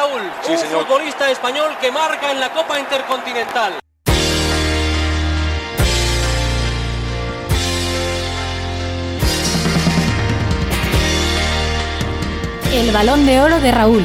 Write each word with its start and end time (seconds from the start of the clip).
Raúl, 0.00 0.22
un 0.48 0.56
futbolista 0.56 1.30
español 1.30 1.76
que 1.78 1.92
marca 1.92 2.32
en 2.32 2.40
la 2.40 2.50
Copa 2.54 2.80
Intercontinental. 2.80 3.80
El 12.72 12.92
balón 12.92 13.26
de 13.26 13.40
oro 13.42 13.60
de 13.60 13.70
Raúl. 13.72 14.02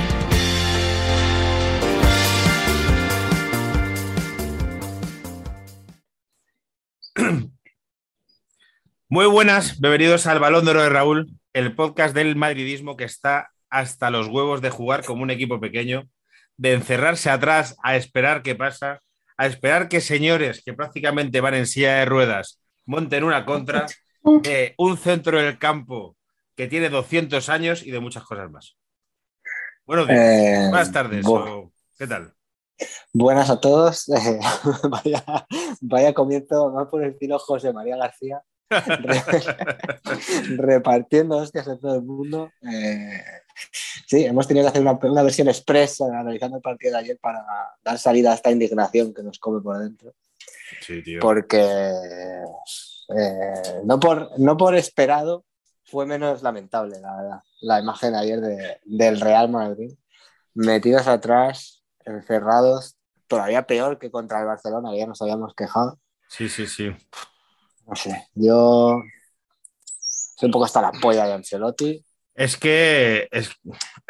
Muy 9.07 9.27
buenas, 9.27 9.79
bienvenidos 9.79 10.27
al 10.27 10.41
Balón 10.41 10.65
de 10.65 10.71
Oro 10.71 10.81
de 10.81 10.89
Raúl, 10.89 11.39
el 11.53 11.73
podcast 11.73 12.13
del 12.13 12.35
madridismo 12.35 12.97
que 12.97 13.05
está 13.05 13.54
hasta 13.75 14.09
los 14.09 14.27
huevos 14.27 14.61
de 14.61 14.69
jugar 14.69 15.03
como 15.03 15.23
un 15.23 15.31
equipo 15.31 15.59
pequeño, 15.59 16.07
de 16.57 16.73
encerrarse 16.73 17.29
atrás 17.29 17.75
a 17.83 17.95
esperar 17.97 18.41
qué 18.41 18.55
pasa, 18.55 18.99
a 19.37 19.45
esperar 19.47 19.89
que 19.89 19.99
señores 19.99 20.63
que 20.63 20.73
prácticamente 20.73 21.41
van 21.41 21.55
en 21.55 21.67
silla 21.67 21.95
de 21.95 22.05
ruedas 22.05 22.61
monten 22.85 23.23
una 23.25 23.45
contra, 23.45 23.85
de 24.43 24.73
un 24.77 24.97
centro 24.97 25.37
del 25.41 25.57
campo 25.59 26.15
que 26.55 26.67
tiene 26.67 26.89
200 26.89 27.49
años 27.49 27.83
y 27.83 27.91
de 27.91 27.99
muchas 27.99 28.23
cosas 28.23 28.49
más. 28.49 28.77
Buenos 29.85 30.07
días, 30.07 30.19
Eh, 30.19 30.67
buenas 30.69 30.91
tardes, 30.91 31.25
o- 31.27 31.71
¿qué 31.97 32.07
tal? 32.07 32.33
Buenas 33.13 33.49
a 33.49 33.59
todos. 33.59 34.07
Eh, 34.15 34.39
vaya, 34.89 35.23
vaya 35.81 36.13
comienzo, 36.13 36.71
más 36.71 36.87
por 36.87 37.03
el 37.03 37.11
estilo 37.11 37.39
José 37.39 37.73
María 37.73 37.97
García, 37.97 38.41
re- 38.69 39.21
repartiendo 40.57 41.37
hostias 41.37 41.67
a 41.67 41.77
todo 41.77 41.95
el 41.95 42.03
mundo. 42.03 42.49
Eh, 42.61 43.21
sí, 44.07 44.25
hemos 44.25 44.47
tenido 44.47 44.65
que 44.65 44.69
hacer 44.69 44.81
una, 44.81 44.99
una 45.01 45.23
versión 45.23 45.47
expresa 45.47 46.05
analizando 46.05 46.57
el 46.57 46.63
partido 46.63 46.93
de 46.93 46.99
ayer 46.99 47.19
para 47.19 47.45
dar 47.83 47.97
salida 47.99 48.31
a 48.31 48.35
esta 48.35 48.51
indignación 48.51 49.13
que 49.13 49.23
nos 49.23 49.39
come 49.39 49.61
por 49.61 49.77
dentro. 49.79 50.13
Sí, 50.81 51.01
tío. 51.03 51.19
Porque 51.21 51.61
eh, 53.09 53.81
no, 53.83 53.99
por, 53.99 54.39
no 54.39 54.57
por 54.57 54.75
esperado 54.75 55.45
fue 55.83 56.05
menos 56.05 56.41
lamentable, 56.41 56.99
la 56.99 57.15
verdad, 57.15 57.39
la 57.61 57.79
imagen 57.79 58.15
ayer 58.15 58.41
de- 58.41 58.79
del 58.85 59.21
Real 59.21 59.49
Madrid. 59.49 59.93
Metidos 60.55 61.07
atrás, 61.07 61.83
encerrados, 62.05 62.95
todavía 63.27 63.67
peor 63.67 63.99
que 63.99 64.09
contra 64.09 64.39
el 64.39 64.45
Barcelona, 64.45 64.95
ya 64.95 65.05
nos 65.05 65.21
habíamos 65.21 65.53
quejado. 65.53 65.99
Sí, 66.27 66.49
sí, 66.49 66.65
sí. 66.65 66.89
No 67.85 67.95
sé, 67.95 68.27
yo 68.33 69.01
soy 70.37 70.47
un 70.47 70.51
poco 70.51 70.65
hasta 70.65 70.81
la 70.81 70.91
polla 70.91 71.25
de 71.27 71.33
Ancelotti. 71.33 72.03
Es 72.35 72.57
que 72.57 73.27
es, 73.31 73.55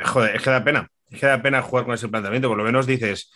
joder, 0.03 0.35
es 0.35 0.41
que 0.41 0.49
da 0.49 0.63
pena. 0.63 0.89
Es 1.09 1.19
que 1.19 1.25
da 1.27 1.41
pena 1.41 1.61
jugar 1.61 1.85
con 1.85 1.93
ese 1.93 2.09
planteamiento. 2.09 2.47
Por 2.49 2.57
lo 2.57 2.63
menos 2.63 2.87
dices, 2.87 3.31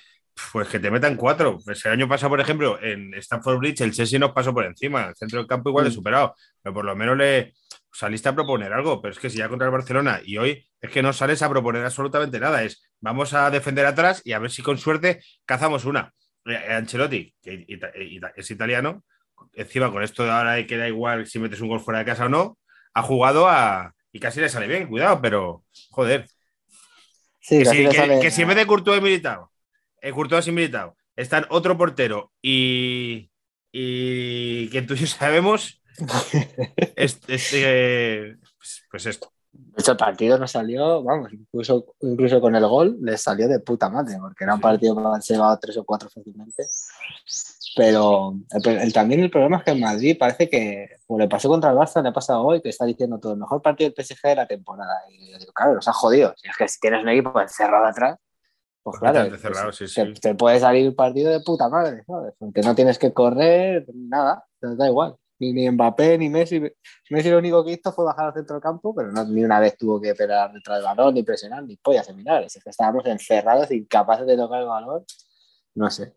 pues 0.52 0.68
que 0.68 0.80
te 0.80 0.90
metan 0.92 1.16
cuatro. 1.16 1.60
Pues 1.64 1.86
el 1.86 1.92
año 1.94 2.08
pasado, 2.10 2.32
por 2.32 2.42
ejemplo, 2.42 2.82
en 2.82 3.14
Stanford 3.16 3.60
Bridge, 3.60 3.82
el 3.82 3.94
Chelsea 3.94 4.20
nos 4.20 4.32
pasó 4.32 4.54
por 4.54 4.66
encima. 4.66 5.06
El 5.10 5.16
centro 5.16 5.40
del 5.40 5.48
campo 5.48 5.70
igual 5.70 5.86
de 5.86 5.92
Mm. 5.92 5.94
superado. 5.94 6.36
Pero 6.62 6.74
por 6.74 6.86
lo 6.86 6.96
menos 6.96 7.16
le 7.18 7.54
saliste 7.94 8.30
a 8.30 8.36
proponer 8.36 8.74
algo. 8.74 9.02
Pero 9.02 9.12
es 9.14 9.20
que 9.20 9.30
si 9.30 9.38
ya 9.38 9.48
contra 9.50 9.68
el 9.68 9.72
Barcelona 9.74 10.22
y 10.26 10.38
hoy 10.38 10.66
es 10.82 10.90
que 10.90 11.04
no 11.04 11.14
sales 11.14 11.42
a 11.44 11.50
proponer 11.50 11.86
absolutamente 11.86 12.40
nada. 12.40 12.64
Es 12.64 12.82
vamos 13.00 13.34
a 13.34 13.52
defender 13.52 13.86
atrás 13.86 14.22
y 14.26 14.34
a 14.34 14.40
ver 14.40 14.50
si 14.52 14.64
con 14.64 14.78
suerte 14.78 15.22
cazamos 15.46 15.86
una. 15.86 16.12
Eh, 16.46 16.74
Ancelotti, 16.74 17.34
que 17.44 17.66
es 18.36 18.52
italiano, 18.52 19.04
encima 19.54 19.92
con 19.92 20.02
esto 20.04 20.24
de 20.24 20.32
ahora 20.32 20.66
que 20.66 20.78
da 20.78 20.88
igual 20.88 21.28
si 21.28 21.38
metes 21.38 21.62
un 21.62 21.68
gol 21.68 21.80
fuera 21.80 22.00
de 22.00 22.06
casa 22.06 22.26
o 22.26 22.30
no, 22.30 22.58
ha 22.94 23.04
jugado 23.04 23.48
a. 23.48 23.94
Y 24.12 24.20
casi 24.20 24.40
le 24.42 24.50
sale 24.50 24.68
bien, 24.68 24.88
cuidado, 24.88 25.22
pero 25.22 25.64
joder. 25.92 26.28
Sí, 27.40 27.60
Que, 27.60 27.66
si, 27.66 27.78
que- 27.86 27.92
sale- 27.94 28.20
que 28.20 28.32
si 28.32 28.42
en 28.42 28.48
vez 28.50 28.58
de 28.58 28.66
Courtois 28.68 29.00
y 29.00 29.04
Militao, 29.04 29.52
eh, 30.02 30.12
Courtois 30.12 30.48
y 30.48 30.52
Militao, 30.52 30.96
están 31.16 31.46
otro 31.50 31.78
portero 31.78 32.32
y. 32.42 33.30
Y 33.72 34.68
que 34.70 34.82
tú 34.82 34.96
y 34.96 34.98
yo 34.98 35.08
sabemos. 35.08 35.82
es- 36.96 37.20
es, 37.28 37.50
eh, 37.54 38.36
pues, 38.58 38.84
pues 38.90 39.06
esto. 39.06 39.32
De 39.52 39.82
hecho, 39.82 39.92
el 39.92 39.98
partido 39.98 40.38
no 40.38 40.48
salió, 40.48 41.04
vamos, 41.04 41.34
incluso, 41.34 41.96
incluso 42.02 42.40
con 42.40 42.56
el 42.56 42.66
gol 42.68 42.98
les 43.02 43.22
salió 43.22 43.48
de 43.48 43.60
puta 43.60 43.90
madre, 43.90 44.16
porque 44.20 44.44
era 44.44 44.54
un 44.54 44.60
Sí. 44.60 44.64
partido 44.64 44.96
que 44.96 45.02
han 45.16 45.22
llevado 45.22 45.60
tres 45.60 45.78
o 45.78 45.84
cuatro 45.84 46.10
fácilmente. 46.10 46.66
Pero 47.76 48.34
el- 48.52 48.78
el- 48.80 48.94
también 48.94 49.22
el 49.22 49.30
problema 49.30 49.58
es 49.58 49.64
que 49.64 49.72
el 49.72 49.80
Madrid 49.80 50.18
parece 50.20 50.50
que, 50.50 50.90
como 51.08 51.20
le 51.20 51.28
pasó 51.28 51.48
contra 51.50 51.70
el 51.72 51.78
Barça, 51.78 52.02
le 52.02 52.10
ha 52.10 52.14
pasado 52.14 52.44
hoy, 52.44 52.62
que 52.62 52.70
está 52.70 52.86
diciendo 52.86 53.20
todo 53.20 53.34
el 53.34 53.40
mejor 53.40 53.62
partido 53.62 53.90
del 53.90 53.94
PSG 54.06 54.28
de 54.30 54.36
la 54.36 54.48
temporada. 54.48 54.96
Y 55.10 55.32
yo 55.32 55.38
digo, 55.38 55.52
claro, 55.54 55.76
nos 55.76 55.88
ha 55.88 55.94
jodido. 55.94 56.34
Si 56.38 56.50
es 56.50 56.58
que 56.58 56.68
si 56.68 56.80
tienes 56.80 57.04
un 57.04 57.10
equipo 57.10 57.40
encerrado 57.40 57.86
atrás, 57.86 58.18
pues 58.82 58.98
claro, 59.00 59.20
Completamente 59.20 59.38
cerrado, 59.48 59.72
sí, 59.72 59.86
te, 59.86 60.06
sí. 60.16 60.22
te 60.22 60.36
puede 60.36 60.60
salir 60.60 60.88
un 60.88 60.96
partido 60.96 61.32
de 61.32 61.42
puta 61.42 61.70
madre, 61.70 62.04
¿sabes? 62.08 62.34
Porque 62.40 62.62
no 62.62 62.74
tienes 62.76 62.98
que 62.98 63.14
correr, 63.14 63.86
nada, 63.94 64.46
te 64.60 64.76
da 64.76 64.88
igual. 64.88 65.16
Ni, 65.38 65.54
ni 65.54 65.70
Mbappé 65.70 66.18
ni 66.18 66.28
Messi. 66.30 66.62
Messi 67.10 67.30
lo 67.30 67.38
único 67.38 67.64
que 67.64 67.72
hizo 67.74 67.92
fue 67.94 68.04
bajar 68.06 68.28
al 68.28 68.34
centro 68.34 68.56
del 68.56 68.64
campo, 68.64 68.94
pero 68.96 69.12
no, 69.12 69.24
ni 69.26 69.44
una 69.44 69.60
vez 69.60 69.78
tuvo 69.78 70.02
que 70.02 70.14
pegar 70.16 70.52
detrás 70.52 70.78
del 70.80 70.86
balón, 70.86 71.14
ni 71.14 71.24
presionar, 71.24 71.64
ni 71.64 71.78
pollas 71.78 72.06
seminares. 72.08 72.56
Es 72.56 72.64
que 72.64 72.70
estábamos 72.72 73.06
encerrados, 73.06 73.70
incapaces 73.72 74.26
de 74.26 74.36
tocar 74.36 74.62
el 74.62 74.68
balón. 74.68 75.06
No 75.76 75.90
sé. 75.90 76.14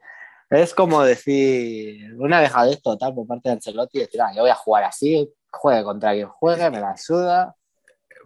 Es 0.53 0.75
como 0.75 1.03
decir 1.03 2.13
una 2.19 2.39
dejadez 2.39 2.83
total 2.83 3.15
por 3.15 3.27
parte 3.27 3.49
de 3.49 3.55
Ancelotti, 3.55 4.01
decir, 4.01 4.21
ah, 4.21 4.33
yo 4.37 4.43
voy 4.43 4.51
a 4.51 4.55
jugar 4.55 4.85
así, 4.85 5.27
juegue 5.51 5.83
contra 5.83 6.13
quien 6.13 6.29
juegue, 6.29 6.71
me 6.71 6.79
la 6.79 6.95
suda. 6.95 7.57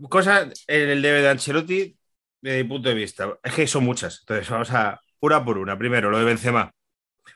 Cosa 0.08 0.42
en 0.66 0.88
el 0.90 1.02
debe 1.02 1.22
de 1.22 1.28
Ancelotti, 1.28 1.96
desde 2.40 2.64
mi 2.64 2.68
punto 2.68 2.88
de 2.88 2.96
vista, 2.96 3.38
es 3.44 3.54
que 3.54 3.68
son 3.68 3.84
muchas. 3.84 4.18
Entonces, 4.22 4.50
vamos 4.50 4.72
a 4.72 5.00
una 5.20 5.44
por 5.44 5.56
una. 5.56 5.78
Primero, 5.78 6.10
lo 6.10 6.18
de 6.18 6.24
Benzema, 6.24 6.72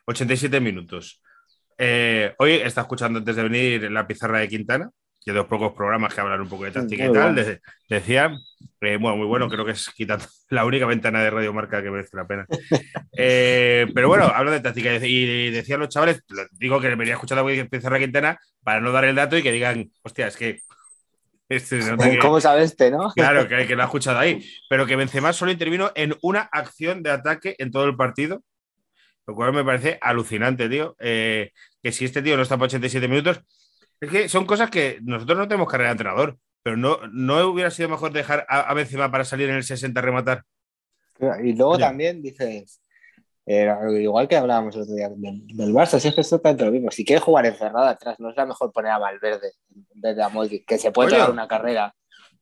87 0.06 0.58
minutos. 0.58 1.22
Eh, 1.78 2.34
hoy 2.38 2.54
está 2.54 2.80
escuchando 2.80 3.20
antes 3.20 3.36
de 3.36 3.42
venir 3.44 3.92
la 3.92 4.08
pizarra 4.08 4.40
de 4.40 4.48
Quintana, 4.48 4.90
de 5.26 5.32
los 5.32 5.47
pocos 5.47 5.72
programas 5.72 6.14
que 6.14 6.20
hablan 6.20 6.41
un 6.41 6.48
poco 6.48 6.64
de 6.64 6.70
táctica 6.70 7.04
Muy 7.04 7.12
y 7.12 7.14
tal. 7.14 7.32
bueno. 7.34 7.48
de- 7.48 7.60
decía, 7.88 8.32
eh, 8.81 8.97
bueno, 8.97 9.16
muy 9.19 9.26
bueno, 9.26 9.48
creo 9.48 9.64
que 9.64 9.72
es 9.72 9.91
quitando 9.91 10.25
la 10.48 10.64
única 10.64 10.86
ventana 10.86 11.22
de 11.22 11.31
Radio 11.31 11.53
Marca 11.53 11.82
que 11.82 11.91
merece 11.91 12.16
la 12.16 12.26
pena. 12.26 12.47
Eh, 13.22 13.86
pero 13.94 14.08
bueno, 14.08 14.25
hablo 14.25 14.50
de 14.50 14.60
táctica 14.60 14.94
y 14.94 15.50
decían 15.50 15.81
los 15.81 15.91
chavales, 15.91 16.22
digo 16.53 16.81
que 16.81 16.94
venía 16.94 17.14
escuchando 17.14 17.47
la 17.47 17.64
pizarra 17.69 17.98
Quintana 17.98 18.38
para 18.62 18.81
no 18.81 18.92
dar 18.92 19.04
el 19.04 19.14
dato 19.16 19.36
y 19.36 19.42
que 19.42 19.53
digan, 19.53 19.91
hostia, 20.03 20.28
es 20.28 20.36
que. 20.36 20.60
Este 21.50 21.82
se 21.82 21.91
nota 21.91 22.08
que- 22.08 22.19
¿Cómo 22.19 22.41
sabe 22.41 22.62
este, 22.62 22.92
no? 22.92 23.10
Claro, 23.12 23.48
que, 23.48 23.66
que 23.66 23.75
lo 23.75 23.82
ha 23.82 23.87
escuchado 23.87 24.20
ahí. 24.20 24.41
Pero 24.69 24.87
que 24.87 24.94
Benzema 24.94 25.32
solo 25.32 25.50
intervino 25.50 25.91
en 25.97 26.14
una 26.22 26.42
acción 26.42 27.02
de 27.02 27.10
ataque 27.10 27.56
en 27.58 27.72
todo 27.72 27.84
el 27.87 27.97
partido. 27.97 28.44
Lo 29.26 29.34
cual 29.34 29.52
me 29.52 29.64
parece 29.64 29.98
alucinante, 30.00 30.69
tío. 30.69 30.94
Eh, 31.00 31.50
que 31.82 31.91
si 31.91 32.04
este 32.04 32.22
tío 32.22 32.37
no 32.37 32.42
está 32.44 32.56
para 32.56 32.66
87 32.66 33.08
minutos. 33.08 33.41
Es 34.00 34.11
que 34.11 34.28
son 34.28 34.47
cosas 34.47 34.71
que 34.71 34.99
nosotros 35.03 35.38
no 35.38 35.49
tenemos 35.49 35.69
carrera 35.69 35.91
de 35.91 35.93
entrenador. 35.93 36.38
Pero 36.62 36.77
no, 36.77 36.99
no 37.11 37.47
hubiera 37.47 37.71
sido 37.71 37.88
mejor 37.88 38.12
dejar 38.12 38.44
a, 38.49 38.72
Benzema 38.75 39.11
para 39.11 39.25
salir 39.25 39.49
en 39.49 39.56
el 39.56 39.65
60 39.65 39.99
a 39.99 40.03
rematar. 40.03 40.44
Y 41.43 41.55
luego 41.55 41.78
también 41.78 42.21
dices, 42.22 42.83
eh, 43.47 43.69
igual 43.99 44.28
que 44.28 44.37
hablábamos 44.37 44.75
el 44.77 44.83
otro 44.83 44.94
día 44.94 45.09
del, 45.09 45.47
del 45.47 45.72
Barça, 45.72 45.99
si 45.99 46.09
es 46.09 46.15
que 46.15 46.21
es 46.21 46.28
totalmente 46.28 46.65
lo 46.65 46.71
mismo. 46.71 46.91
Si 46.91 47.05
quieres 47.05 47.22
jugar 47.22 47.47
encerrado 47.47 47.87
atrás, 47.87 48.21
no 48.21 48.31
es 48.31 48.37
la 48.37 48.47
mejor 48.47 48.72
poner 48.72 48.93
a 48.93 48.99
Valverde 48.99 49.53
en 49.71 50.00
vez 50.00 50.17
de 50.17 50.22
a 50.22 50.28
Modric, 50.28 50.67
que 50.67 50.78
se 50.78 50.93
puede 50.93 51.11
Coño. 51.11 51.21
dar 51.21 51.31
una 51.31 51.49
carrera 51.49 51.94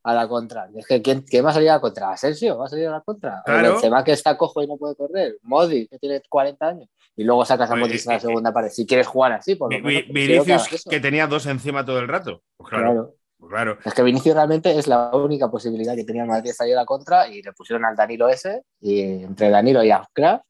a 0.03 0.13
la 0.13 0.27
contra. 0.27 0.69
Es 0.75 0.85
que 0.87 1.01
¿quién, 1.01 1.21
quién 1.21 1.45
va 1.45 1.49
a 1.49 1.53
salir 1.53 1.69
a 1.69 1.73
la 1.75 1.81
contra? 1.81 2.11
¿Asensio 2.11 2.57
va 2.57 2.65
a 2.65 2.69
salir 2.69 2.87
a 2.87 2.91
la 2.91 3.01
contra? 3.01 3.41
Claro. 3.45 3.69
¿O 3.69 3.71
Benzema 3.73 4.03
que 4.03 4.11
está 4.11 4.37
cojo 4.37 4.61
y 4.61 4.67
no 4.67 4.77
puede 4.77 4.95
correr? 4.95 5.37
Modric 5.41 5.89
que 5.89 5.99
tiene 5.99 6.21
40 6.27 6.65
años. 6.65 6.89
Y 7.15 7.23
luego 7.23 7.43
sacas 7.45 7.69
a 7.69 7.75
Modric 7.75 8.05
en 8.05 8.11
eh, 8.11 8.13
la 8.15 8.19
segunda 8.19 8.53
pared. 8.53 8.69
Si 8.69 8.85
quieres 8.85 9.07
jugar 9.07 9.33
así, 9.33 9.55
por 9.55 9.73
lo 9.73 9.79
menos 9.79 10.03
que 10.03 10.39
hagas 10.39 10.69
Vinicius, 10.69 10.83
que 10.89 10.99
tenía 10.99 11.27
dos 11.27 11.45
encima 11.45 11.85
todo 11.85 11.99
el 11.99 12.07
rato. 12.07 12.41
Pues 12.57 12.69
claro, 12.69 12.91
Claro. 12.91 13.15
pues 13.37 13.49
claro. 13.51 13.77
Es 13.83 13.93
que 13.93 14.03
Vinicius 14.03 14.35
realmente 14.35 14.77
es 14.77 14.87
la 14.87 15.15
única 15.15 15.49
posibilidad 15.51 15.95
que 15.95 16.05
tenía 16.05 16.23
el 16.23 16.29
Madrid 16.29 16.49
de 16.51 16.53
salir 16.53 16.75
a 16.75 16.81
la 16.81 16.85
contra 16.85 17.27
y 17.27 17.41
le 17.41 17.51
pusieron 17.53 17.83
al 17.85 17.95
Danilo 17.95 18.29
ese 18.29 18.63
y 18.79 19.01
entre 19.01 19.49
Danilo 19.49 19.83
y 19.83 19.91
Afkraf 19.91 20.41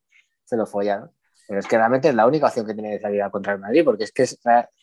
se 0.46 0.58
lo 0.58 0.66
follaron. 0.66 1.12
Pero 1.48 1.60
es 1.60 1.66
que 1.68 1.78
realmente 1.78 2.10
es 2.10 2.16
la 2.16 2.28
única 2.28 2.46
opción 2.46 2.68
que 2.68 2.76
tiene 2.76 2.92
de 2.92 3.00
salir 3.00 3.24
a 3.24 3.32
contra 3.32 3.54
el 3.54 3.60
Madrid 3.60 3.84
porque 3.84 4.04
es 4.04 4.12
que 4.12 4.28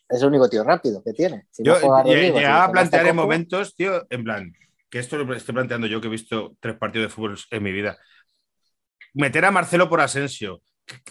es, 0.09 0.23
el 0.23 0.29
único 0.29 0.49
tío 0.49 0.65
rápido 0.65 1.03
que 1.03 1.13
tiene. 1.13 1.47
Si 1.51 1.63
no 1.63 1.75
Yo 1.75 1.81
juega 1.81 2.05
si 2.05 2.11
llegaba 2.11 2.65
a 2.65 2.67
no 2.67 2.73
plantear 2.73 3.07
en 3.07 3.17
momentos, 3.17 3.75
tío, 3.75 4.07
en 4.11 4.25
plan, 4.25 4.53
que 4.89 4.99
esto 4.99 5.19
lo 5.19 5.35
estoy 5.35 5.55
planteando 5.55 5.87
yo 5.87 6.01
que 6.01 6.09
he 6.09 6.11
visto 6.11 6.57
tres 6.61 6.77
partidos 6.77 7.09
de 7.09 7.15
fútbol 7.15 7.39
en 7.51 7.63
mi 7.63 7.73
vida. 7.73 7.99
Meter 9.15 9.45
a 9.45 9.51
Marcelo 9.51 9.89
por 9.89 10.01
Asensio, 10.01 10.63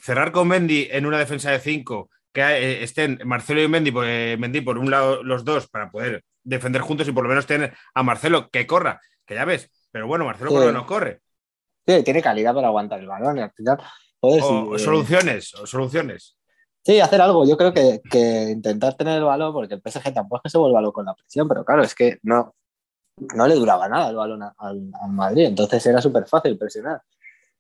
cerrar 0.02 0.32
con 0.32 0.48
Mendy 0.48 0.88
en 0.92 1.06
una 1.06 1.20
defensa 1.20 1.52
de 1.52 1.60
cinco, 1.60 2.10
que 2.32 2.42
eh, 2.42 2.84
estén 2.84 3.20
Marcelo 3.26 3.62
y 3.62 3.68
Mendy 3.68 3.92
por, 3.92 4.06
eh, 4.06 4.38
Mendy 4.38 4.62
por 4.62 4.78
un 4.78 4.92
lado 4.92 5.24
los 5.24 5.44
dos 5.44 5.68
para 5.68 5.90
poder 5.90 6.24
defender 6.44 6.82
juntos 6.82 7.08
y 7.08 7.12
por 7.12 7.24
lo 7.24 7.30
menos 7.30 7.46
tener 7.46 7.74
a 7.94 8.04
Marcelo 8.04 8.50
que 8.50 8.68
corra, 8.68 9.02
que 9.26 9.36
ya 9.36 9.46
ves, 9.46 9.72
pero 9.92 10.08
bueno, 10.08 10.26
Marcelo 10.26 10.52
por 10.52 10.60
lo 10.60 10.68
menos 10.68 10.86
corre. 10.86 11.22
Sí, 11.88 12.04
tiene 12.04 12.22
calidad 12.22 12.54
para 12.54 12.68
aguantar 12.68 13.00
el 13.00 13.08
balón 13.08 13.38
y 13.38 13.42
al 13.42 13.52
final. 13.52 13.78
joder, 14.20 14.44
O, 14.44 14.76
eh, 14.76 14.80
soluciones, 14.80 15.54
o 15.56 15.66
soluciones. 15.66 16.38
Sí, 16.86 17.00
hacer 17.00 17.20
algo. 17.20 17.48
Yo 17.48 17.58
creo 17.58 17.74
que, 17.74 18.02
que 18.10 18.52
intentar 18.52 18.94
tener 18.96 19.18
el 19.18 19.24
balón, 19.24 19.52
porque 19.54 19.74
el 19.74 19.82
PSG 19.82 20.14
tampoco 20.14 20.38
es 20.38 20.44
que 20.44 20.50
se 20.50 20.58
vuelva 20.60 20.82
loco 20.82 20.94
con 20.94 21.06
la 21.06 21.16
presión, 21.16 21.48
pero 21.48 21.66
claro, 21.66 21.82
es 21.84 21.96
que 21.96 22.20
no, 22.22 22.54
no 23.36 23.48
le 23.48 23.56
duraba 23.56 23.90
nada 23.90 24.10
el 24.10 24.16
balón 24.16 24.44
al, 24.44 24.92
al 25.02 25.12
Madrid, 25.12 25.46
entonces 25.46 25.86
era 25.86 26.02
súper 26.02 26.28
fácil 26.28 26.58
presionar. 26.58 27.02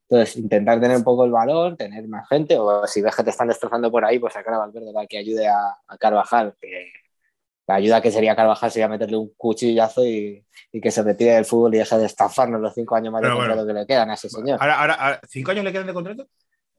Entonces, 0.08 0.38
intentar 0.38 0.80
tener 0.80 0.98
un 0.98 1.04
poco 1.04 1.26
el 1.26 1.32
balón, 1.32 1.76
tener 1.76 2.08
más 2.08 2.30
gente, 2.30 2.60
o 2.60 2.86
si 2.86 3.02
ves 3.02 3.16
que 3.16 3.24
te 3.24 3.32
están 3.32 3.48
destrozando 3.48 3.90
por 3.90 4.06
ahí, 4.06 4.20
pues 4.20 4.34
sacar 4.34 4.54
a 4.54 4.60
Valverde 4.60 4.94
para 4.94 5.08
que 5.08 5.18
ayude 5.18 5.48
a, 5.48 5.76
a 5.88 5.98
Carvajal, 5.98 6.56
que 6.62 6.92
la 7.68 7.76
ayuda 7.76 8.02
que 8.02 8.12
sería 8.12 8.36
Carvajal 8.36 8.70
sería 8.70 8.88
meterle 8.88 9.18
un 9.18 9.34
cuchillazo 9.36 10.06
y, 10.06 10.46
y 10.72 10.80
que 10.80 10.92
se 10.92 11.02
retire 11.02 11.32
del 11.32 11.46
fútbol 11.46 11.74
y 11.74 11.80
deje 11.80 11.98
de 11.98 12.06
estafarnos 12.06 12.62
los 12.62 12.76
cinco 12.76 12.96
años 12.96 13.12
más 13.12 13.24
de 13.24 13.30
Pero 13.30 13.38
bueno. 13.38 13.56
contrato 13.56 13.68
que 13.68 13.80
le 13.80 13.88
quedan 13.88 14.12
a 14.12 14.14
ese 14.14 14.30
señor. 14.30 14.60
Ahora, 14.62 14.80
ahora, 14.80 14.94
ahora, 14.94 15.22
¿cinco 15.28 15.50
años 15.50 15.64
le 15.64 15.72
quedan 15.72 15.88
de 15.88 15.94
contrato? 15.94 16.28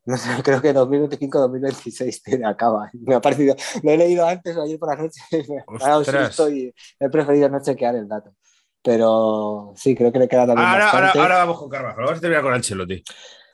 No 0.08 0.16
sé, 0.16 0.30
creo 0.44 0.62
que 0.62 0.72
2025-2026 0.72 2.22
tiene 2.22 2.46
acaba. 2.46 2.90
Me 2.92 3.16
ha 3.16 3.20
parecido, 3.20 3.56
lo 3.82 3.90
he 3.90 3.96
leído 3.96 4.24
antes 4.24 4.56
o 4.56 4.62
ayer 4.62 4.78
por 4.78 4.88
la 4.88 5.02
noche 5.02 5.20
me 5.48 5.84
ha 5.84 5.88
dado 5.88 6.04
susto 6.04 6.48
y 6.48 6.72
he 7.00 7.08
preferido 7.08 7.48
no 7.48 7.60
chequear 7.60 7.96
el 7.96 8.06
dato. 8.06 8.32
Pero 8.82 9.72
sí, 9.74 9.96
creo 9.96 10.12
que 10.12 10.20
le 10.20 10.28
queda 10.28 10.46
también 10.46 10.68
Ahora, 10.68 10.90
ahora, 10.90 11.00
bastante. 11.06 11.18
ahora 11.18 11.36
vamos 11.38 11.58
con 11.58 11.68
Carvajal. 11.68 12.04
Vamos 12.04 12.18
a 12.18 12.20
terminar 12.20 12.42
con 12.44 12.54
Ancelotti. 12.54 13.02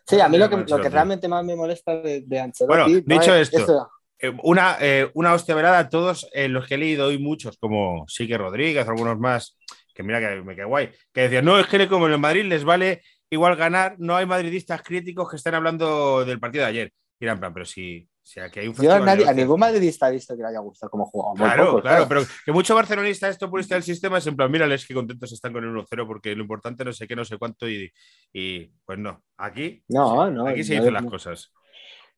Sí, 0.07 0.21
a 0.21 0.29
mí 0.29 0.37
lo 0.37 0.51
que, 0.51 0.57
lo 0.59 0.81
que 0.81 0.91
realmente 0.91 1.27
más 1.27 1.43
me 1.43 1.57
molesta 1.57 1.97
de, 2.03 2.21
de 2.27 2.41
Ancelotti. 2.41 2.67
Bueno, 2.67 3.03
no 3.07 3.19
dicho 3.19 3.35
es 3.35 3.51
esto. 3.51 3.91
Eh, 4.19 4.33
una, 4.45 4.77
eh, 4.81 5.11
una 5.15 5.33
hostia 5.33 5.55
velada 5.55 5.79
a 5.79 5.89
todos 5.89 6.29
eh, 6.33 6.49
los 6.49 6.69
que 6.69 6.75
he 6.75 6.79
leído 6.79 7.07
hoy, 7.07 7.19
muchos, 7.19 7.57
como 7.57 8.05
Sique 8.07 8.39
Rodríguez, 8.39 8.87
algunos 8.87 9.19
más, 9.19 9.57
que 9.95 10.03
mira 10.03 10.21
que 10.21 10.43
me 10.43 10.55
queda 10.55 10.67
guay, 10.67 10.91
que 11.13 11.23
decían, 11.23 11.45
no, 11.45 11.59
es 11.59 11.67
que 11.67 11.89
como 11.89 12.07
en 12.07 12.13
el 12.13 12.19
Madrid 12.19 12.45
les 12.45 12.63
vale 12.63 13.03
igual 13.33 13.57
ganar, 13.57 13.97
no 13.99 14.15
hay 14.17 14.27
madridistas 14.27 14.83
críticos 14.83 15.29
que 15.31 15.37
estén 15.37 15.55
hablando 15.55 16.25
del 16.25 16.39
partido 16.39 16.65
de 16.65 16.71
ayer. 16.71 16.93
Y 17.19 17.27
en 17.27 17.39
plan, 17.39 17.55
pero 17.55 17.65
si, 17.65 18.09
si 18.21 18.41
aquí 18.41 18.59
hay 18.61 18.69
un 18.69 18.75
Yo 18.75 18.93
a, 18.93 18.99
nadie- 18.99 19.29
a 19.29 19.33
ningún 19.33 19.59
madridista 19.61 20.09
he 20.09 20.13
visto 20.13 20.37
que 20.37 20.43
le 20.43 20.49
haya 20.49 20.59
gustado 20.59 20.91
cómo 20.91 21.07
jugaba. 21.07 21.35
Claro, 21.37 21.81
claro, 21.81 22.09
pero 22.09 22.23
que 22.45 22.51
mucho 22.53 22.75
barcelonista 22.75 23.29
esto 23.29 23.49
purista 23.49 23.77
del 23.77 23.85
sistema 23.85 24.19
es 24.19 24.27
en 24.27 24.35
plan, 24.37 24.51
mírales 24.51 24.85
que 24.87 24.93
contentos 24.93 25.33
están 25.33 25.53
con 25.53 25.63
el 25.65 25.71
1-0 25.71 26.07
porque 26.07 26.35
lo 26.35 26.43
importante 26.43 26.85
no 26.85 26.93
sé 26.93 27.07
qué, 27.07 27.15
no 27.17 27.25
sé 27.25 27.39
cuánto 27.39 27.69
y, 27.69 27.91
y 28.33 28.67
pues 28.85 28.99
no, 28.99 29.23
aquí, 29.37 29.83
No, 29.89 30.29
no. 30.31 30.49
aquí 30.49 30.65
se 30.65 30.75
no, 30.75 30.81
dicen 30.81 30.95
las 30.95 31.07
cosas. 31.07 31.53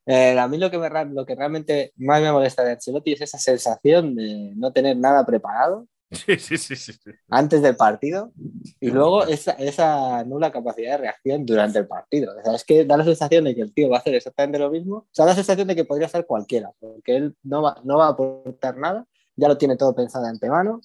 Eh, 0.07 0.39
a 0.39 0.49
mí 0.49 0.59
lo 0.59 0.71
que, 0.71 0.79
me, 0.79 0.89
lo 1.07 1.25
que 1.25 1.35
realmente 1.35 1.93
más 1.97 2.21
me 2.21 2.33
molesta 2.33 2.63
de 2.65 2.73
Ancelotti 2.73 3.13
es 3.13 3.21
esa 3.23 3.39
sensación 3.39 4.15
de 4.15 4.53
no 4.57 4.73
tener 4.73 4.97
nada 4.97 5.25
preparado 5.25 5.87
Sí, 6.15 6.39
sí, 6.39 6.57
sí, 6.57 6.77
sí. 6.77 6.93
antes 7.29 7.63
del 7.63 7.77
partido 7.77 8.33
y 8.81 8.91
luego 8.91 9.25
esa, 9.27 9.53
esa 9.53 10.25
nula 10.25 10.53
capacidad 10.53 10.93
de 10.93 10.99
reacción 10.99 11.45
durante 11.45 11.79
el 11.79 11.87
partido. 11.87 12.35
O 12.39 12.43
sea, 12.43 12.55
es 12.55 12.65
que 12.65 12.85
da 12.85 12.97
la 12.97 13.05
sensación 13.05 13.45
de 13.45 13.55
que 13.55 13.63
el 13.63 13.73
tío 13.73 13.89
va 13.89 13.97
a 13.97 14.01
hacer 14.01 14.15
exactamente 14.15 14.59
lo 14.59 14.71
mismo. 14.71 14.97
O 14.97 15.09
sea, 15.11 15.25
da 15.25 15.33
la 15.33 15.37
sensación 15.37 15.69
de 15.69 15.77
que 15.77 15.85
podría 15.85 16.09
ser 16.09 16.27
cualquiera, 16.27 16.71
porque 16.81 17.17
él 17.17 17.37
no 17.43 17.63
va, 17.63 17.81
no 17.85 17.99
va 17.99 18.07
a 18.07 18.11
aportar 18.11 18.77
nada, 18.77 19.07
ya 19.37 19.49
lo 19.49 19.59
tiene 19.59 19.77
todo 19.77 19.95
pensado 19.95 20.25
de 20.25 20.31
antemano. 20.31 20.81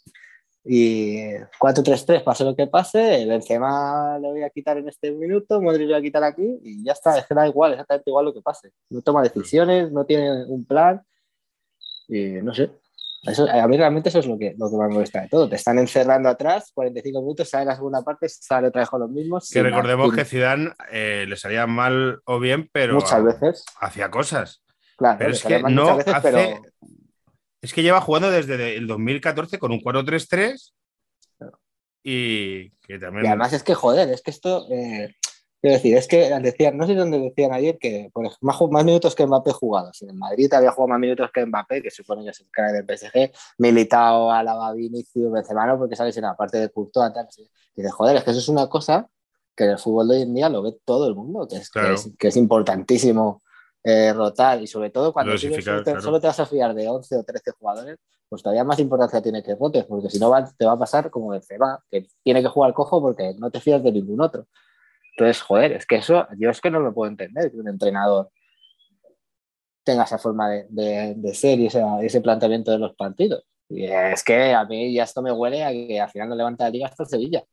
Y 0.64 1.36
4-3-3, 1.60 2.24
pase 2.24 2.44
lo 2.44 2.56
que 2.56 2.68
pase, 2.68 3.26
Benzema 3.26 4.20
le 4.20 4.28
voy 4.28 4.44
a 4.44 4.50
quitar 4.50 4.78
en 4.78 4.90
este 4.90 5.12
minuto, 5.12 5.62
Modric 5.62 5.88
le 5.88 5.94
voy 5.94 6.00
a 6.00 6.02
quitar 6.02 6.24
aquí 6.24 6.60
y 6.62 6.84
ya 6.84 6.92
está, 6.92 7.18
es 7.18 7.26
que 7.26 7.34
da 7.34 7.48
igual, 7.48 7.72
exactamente 7.72 8.10
igual 8.10 8.26
lo 8.26 8.34
que 8.34 8.42
pase. 8.42 8.72
No 8.90 9.02
toma 9.02 9.24
decisiones, 9.24 9.92
no 9.92 10.06
tiene 10.06 10.46
un 10.46 10.66
plan 10.66 11.02
y 12.08 12.42
no 12.42 12.54
sé. 12.54 12.72
Eso, 13.24 13.50
a 13.50 13.68
mí 13.68 13.76
realmente 13.78 14.10
eso 14.10 14.20
es 14.20 14.28
lo 14.28 14.38
que, 14.38 14.56
lo 14.58 14.70
que 14.70 14.78
más 14.78 14.88
me 14.88 14.94
molesta 14.96 15.22
de 15.22 15.28
todo. 15.28 15.50
Te 15.50 15.56
están 15.58 15.78
encerrando 15.78 16.30
atrás, 16.30 16.72
45 16.74 17.22
minutos, 17.22 17.50
sale 17.50 17.66
la 17.66 17.76
segunda 17.76 18.02
parte, 18.02 18.30
sale 18.30 18.68
otra 18.68 18.82
vez 18.82 18.90
con 18.90 19.02
los 19.02 19.10
mismos. 19.12 19.50
Que 19.50 19.62
recordemos 19.62 20.14
que 20.14 20.24
Zidane 20.24 20.72
eh, 20.92 21.26
le 21.28 21.36
salía 21.36 21.68
mal 21.68 22.22
o 22.26 22.40
bien, 22.40 22.70
pero 22.72 22.96
muchas 22.96 23.24
veces, 23.24 23.66
hacía 23.82 24.10
cosas. 24.10 24.64
claro, 24.98 25.18
Pero 25.20 25.32
es 25.32 25.44
que 25.44 25.62
no 25.62 25.70
muchas 25.70 25.98
veces, 25.98 26.14
hace- 26.14 26.32
pero 26.32 26.62
Es 27.62 27.74
que 27.74 27.84
lleva 27.84 28.00
jugando 28.00 28.32
desde 28.32 28.78
el 28.78 28.88
2014 28.88 29.60
con 29.60 29.72
un 29.74 29.82
4-3-3 29.82 30.74
y 32.04 32.70
que 32.80 32.98
también... 33.00 33.26
Y 33.26 33.28
además 33.28 33.52
es 33.54 33.64
que, 33.64 33.76
joder, 33.76 34.10
es 34.10 34.22
que 34.22 34.32
esto, 34.32 34.66
eh, 34.72 35.14
quiero 35.62 35.76
decir, 35.76 35.96
es 35.98 36.08
que 36.08 36.30
decían, 36.42 36.78
no 36.78 36.88
sé 36.88 36.96
dónde 36.96 37.20
decían 37.20 37.52
ayer 37.54 37.78
que 37.78 38.10
por 38.14 38.26
ejemplo, 38.26 38.40
más, 38.48 38.62
más 38.72 38.86
minutos 38.86 39.16
que 39.16 39.26
Mbappé 39.26 39.52
jugados. 39.52 40.02
En 40.02 40.10
el 40.10 40.16
Madrid 40.16 40.52
había 40.54 40.72
jugado 40.72 40.90
más 40.90 41.00
minutos 41.00 41.30
que 41.34 41.46
Mbappé, 41.46 41.82
que 41.82 41.92
supone 41.92 42.24
que 42.24 42.30
es 42.32 42.40
el 42.40 42.50
cara 42.52 42.72
del 42.72 42.86
PSG, 42.86 43.32
Militao, 43.58 44.32
Alaba, 44.32 44.74
Vinicius, 44.74 45.32
Benzema, 45.32 45.66
no, 45.68 45.78
porque 45.78 45.96
sabes, 45.96 46.16
en 46.18 46.24
la 46.24 46.36
parte 46.36 46.58
de 46.58 46.70
Courtois, 46.70 47.14
tal, 47.14 47.28
dices, 47.76 47.92
joder, 47.94 48.16
es 48.18 48.24
que 48.24 48.32
eso 48.32 48.40
es 48.40 48.50
una 48.50 48.68
cosa 48.68 49.08
que 49.56 49.66
en 49.66 49.72
el 49.72 49.78
fútbol 49.78 50.08
de 50.08 50.16
hoy 50.16 50.22
en 50.22 50.34
día 50.34 50.48
lo 50.50 50.62
ve 50.62 50.78
todo 50.86 51.08
el 51.08 51.16
mundo, 51.16 51.48
que 51.48 51.58
es, 51.58 51.70
que 51.70 51.94
es, 51.94 52.10
que 52.18 52.28
es 52.30 52.38
importantísimo 52.38 53.42
eh, 53.84 54.14
rotar 54.14 54.62
y 54.62 54.68
sobre 54.68 54.90
todo 54.90 55.12
cuando 55.14 55.34
solo 55.38 55.56
te, 55.84 55.84
claro. 55.84 56.02
solo 56.02 56.22
te 56.22 56.28
vas 56.28 56.40
a 56.40 56.46
fiar 56.46 56.74
de 56.74 56.88
11 56.88 57.18
o 57.18 57.24
13 57.24 57.52
jugadores, 57.52 57.98
pues 58.30 58.42
todavía 58.44 58.64
más 58.64 58.80
importancia 58.80 59.22
tiene 59.22 59.42
que 59.44 59.56
rotes, 59.56 59.86
porque 59.86 60.10
si 60.10 60.20
no 60.20 60.30
va- 60.30 60.46
te 60.46 60.66
va 60.66 60.74
a 60.74 60.80
pasar 60.80 61.10
como 61.10 61.30
Benzema, 61.30 61.84
que 61.90 62.08
tiene 62.24 62.42
que 62.42 62.48
jugar 62.48 62.74
cojo 62.74 63.02
porque 63.02 63.34
no 63.38 63.50
te 63.52 63.60
fías 63.60 63.84
de 63.84 63.92
ningún 63.92 64.22
otro. 64.22 64.48
Entonces, 65.20 65.42
joder, 65.44 65.74
es 65.74 65.86
que 65.86 65.98
eso, 65.98 66.26
yo 66.38 66.50
es 66.50 66.62
que 66.62 66.72
no 66.72 66.80
lo 66.80 66.94
puedo 66.94 67.12
entender, 67.12 67.52
que 67.52 67.58
un 67.58 67.68
entrenador 67.68 68.30
tenga 69.84 70.04
esa 70.04 70.18
forma 70.18 70.50
de, 70.50 70.66
de- 70.70 71.14
de 71.18 71.34
ser 71.34 71.60
y 71.60 71.68
ese 71.68 72.22
planteamiento 72.22 72.72
de 72.72 72.80
los 72.80 72.96
partidos. 72.96 73.44
Y 73.68 73.84
es 73.86 74.24
que 74.24 74.54
a 74.54 74.64
mí 74.66 74.94
ya 74.94 75.04
esto 75.04 75.22
me 75.22 75.32
huele 75.32 75.64
a 75.64 75.72
que 75.72 76.00
al 76.00 76.10
final 76.10 76.30
no 76.30 76.36
levanta 76.36 76.64
la 76.64 76.70
liga 76.70 76.88
hasta 76.88 77.04
Sevilla. 77.06 77.44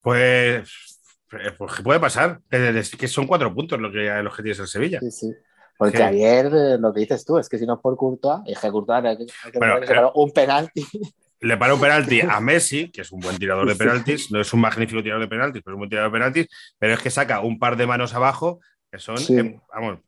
Pues, 0.00 1.00
eh, 1.32 1.50
pues 1.58 1.74
¿qué 1.74 1.82
puede 1.82 1.98
pasar? 1.98 2.40
Que, 2.48 2.82
que 2.98 3.08
son 3.08 3.26
cuatro 3.26 3.52
puntos 3.52 3.80
lo 3.80 3.90
que, 3.90 4.04
los 4.22 4.36
que 4.36 4.42
tienes 4.42 4.60
en 4.60 4.66
Sevilla. 4.68 5.00
Sí, 5.00 5.10
sí. 5.10 5.32
Porque 5.76 5.96
Sí. 5.96 6.02
ayer 6.04 6.46
eh, 6.46 6.78
lo 6.78 6.92
que 6.94 7.00
dices 7.00 7.24
tú 7.24 7.38
es 7.38 7.48
que 7.48 7.58
si 7.58 7.66
no 7.66 7.74
es 7.74 7.80
por 7.80 7.96
Courtois, 7.96 8.42
que 8.44 8.70
Courtois 8.70 9.04
hay 9.04 9.16
que- 9.16 9.26
hay 9.44 9.52
que 9.52 9.58
Bueno, 9.58 9.80
paró 9.84 10.12
un 10.14 10.30
penalti. 10.30 10.86
Le 11.40 11.56
para 11.56 11.74
un 11.74 11.80
penalti 11.80 12.20
a 12.20 12.40
Messi, 12.40 12.90
que 12.90 13.02
es 13.02 13.12
un 13.12 13.20
buen 13.20 13.36
tirador 13.38 13.68
de 13.68 13.76
penaltis, 13.76 14.30
no 14.30 14.40
es 14.40 14.52
un 14.52 14.60
magnífico 14.60 15.02
tirador 15.02 15.22
de 15.22 15.28
penaltis, 15.28 15.62
pero 15.62 15.74
es 15.74 15.76
un 15.76 15.80
buen 15.80 15.90
tirador 15.90 16.10
de 16.10 16.18
penaltis, 16.18 16.46
pero 16.78 16.94
es 16.94 17.00
que 17.00 17.10
saca 17.10 17.40
un 17.40 17.58
par 17.58 17.76
de 17.76 17.86
manos 17.86 18.14
abajo 18.14 18.60
que 18.90 18.98
son, 18.98 19.18
Sí. 19.18 19.36
eh, 19.38 19.60
vamos, 19.74 19.98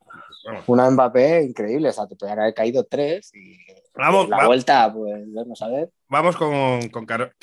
vamos, 0.45 0.63
Una 0.67 0.89
Mbappé 0.89 1.43
increíble, 1.43 1.89
o 1.89 1.91
sea, 1.93 2.07
te 2.07 2.15
podrían 2.15 2.39
haber 2.39 2.53
caído 2.53 2.85
tres 2.85 3.31
y 3.35 3.57
Vamos, 3.93 4.29
la 4.29 4.37
va- 4.37 4.47
vuelta, 4.47 4.93
pues 4.93 5.23
vamos 5.33 5.61
a 5.61 5.67
ver. 5.69 5.89
vamos 6.07 6.35
con, 6.37 6.87
con 6.89 7.05
Car-. 7.05 7.33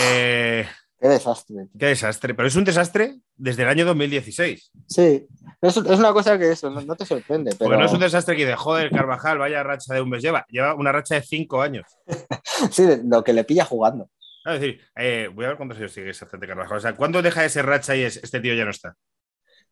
Eh, 0.00 0.66
Qué 0.98 1.08
desastre. 1.08 1.68
qué 1.78 1.86
desastre, 1.86 2.34
pero 2.34 2.48
es 2.48 2.56
un 2.56 2.64
desastre 2.64 3.16
desde 3.36 3.64
el 3.64 3.68
año 3.68 3.84
2016. 3.84 4.72
Sí, 4.86 5.26
es, 5.60 5.76
es 5.76 5.98
una 5.98 6.12
cosa 6.12 6.38
que 6.38 6.52
eso 6.52 6.70
no, 6.70 6.80
no 6.80 6.96
te 6.96 7.04
sorprende, 7.04 7.50
pero 7.50 7.68
Porque 7.68 7.78
no 7.78 7.86
es 7.86 7.92
un 7.92 8.00
desastre 8.00 8.34
que 8.34 8.46
de 8.46 8.56
joder, 8.56 8.90
Carvajal, 8.90 9.38
vaya 9.38 9.62
racha 9.62 9.92
de 9.92 10.00
un 10.00 10.08
mes 10.08 10.22
lleva, 10.22 10.46
lleva 10.48 10.74
una 10.74 10.92
racha 10.92 11.16
de 11.16 11.22
cinco 11.22 11.60
años. 11.60 11.86
sí, 12.70 12.86
lo 13.04 13.22
que 13.22 13.34
le 13.34 13.44
pilla 13.44 13.64
jugando. 13.64 14.08
Es 14.46 14.60
decir, 14.60 14.80
eh, 14.96 15.28
voy 15.34 15.44
a 15.44 15.48
ver 15.48 15.56
cuántos 15.56 15.78
años 15.78 15.92
sigue 15.92 16.10
exactamente 16.10 16.46
Carvajal. 16.46 16.78
O 16.78 16.80
sea, 16.80 16.96
¿cuándo 16.96 17.20
deja 17.20 17.42
de 17.42 17.48
ser 17.50 17.66
racha 17.66 17.94
y 17.94 18.02
es, 18.02 18.16
este 18.16 18.40
tío 18.40 18.54
ya 18.54 18.64
no 18.64 18.70
está? 18.70 18.96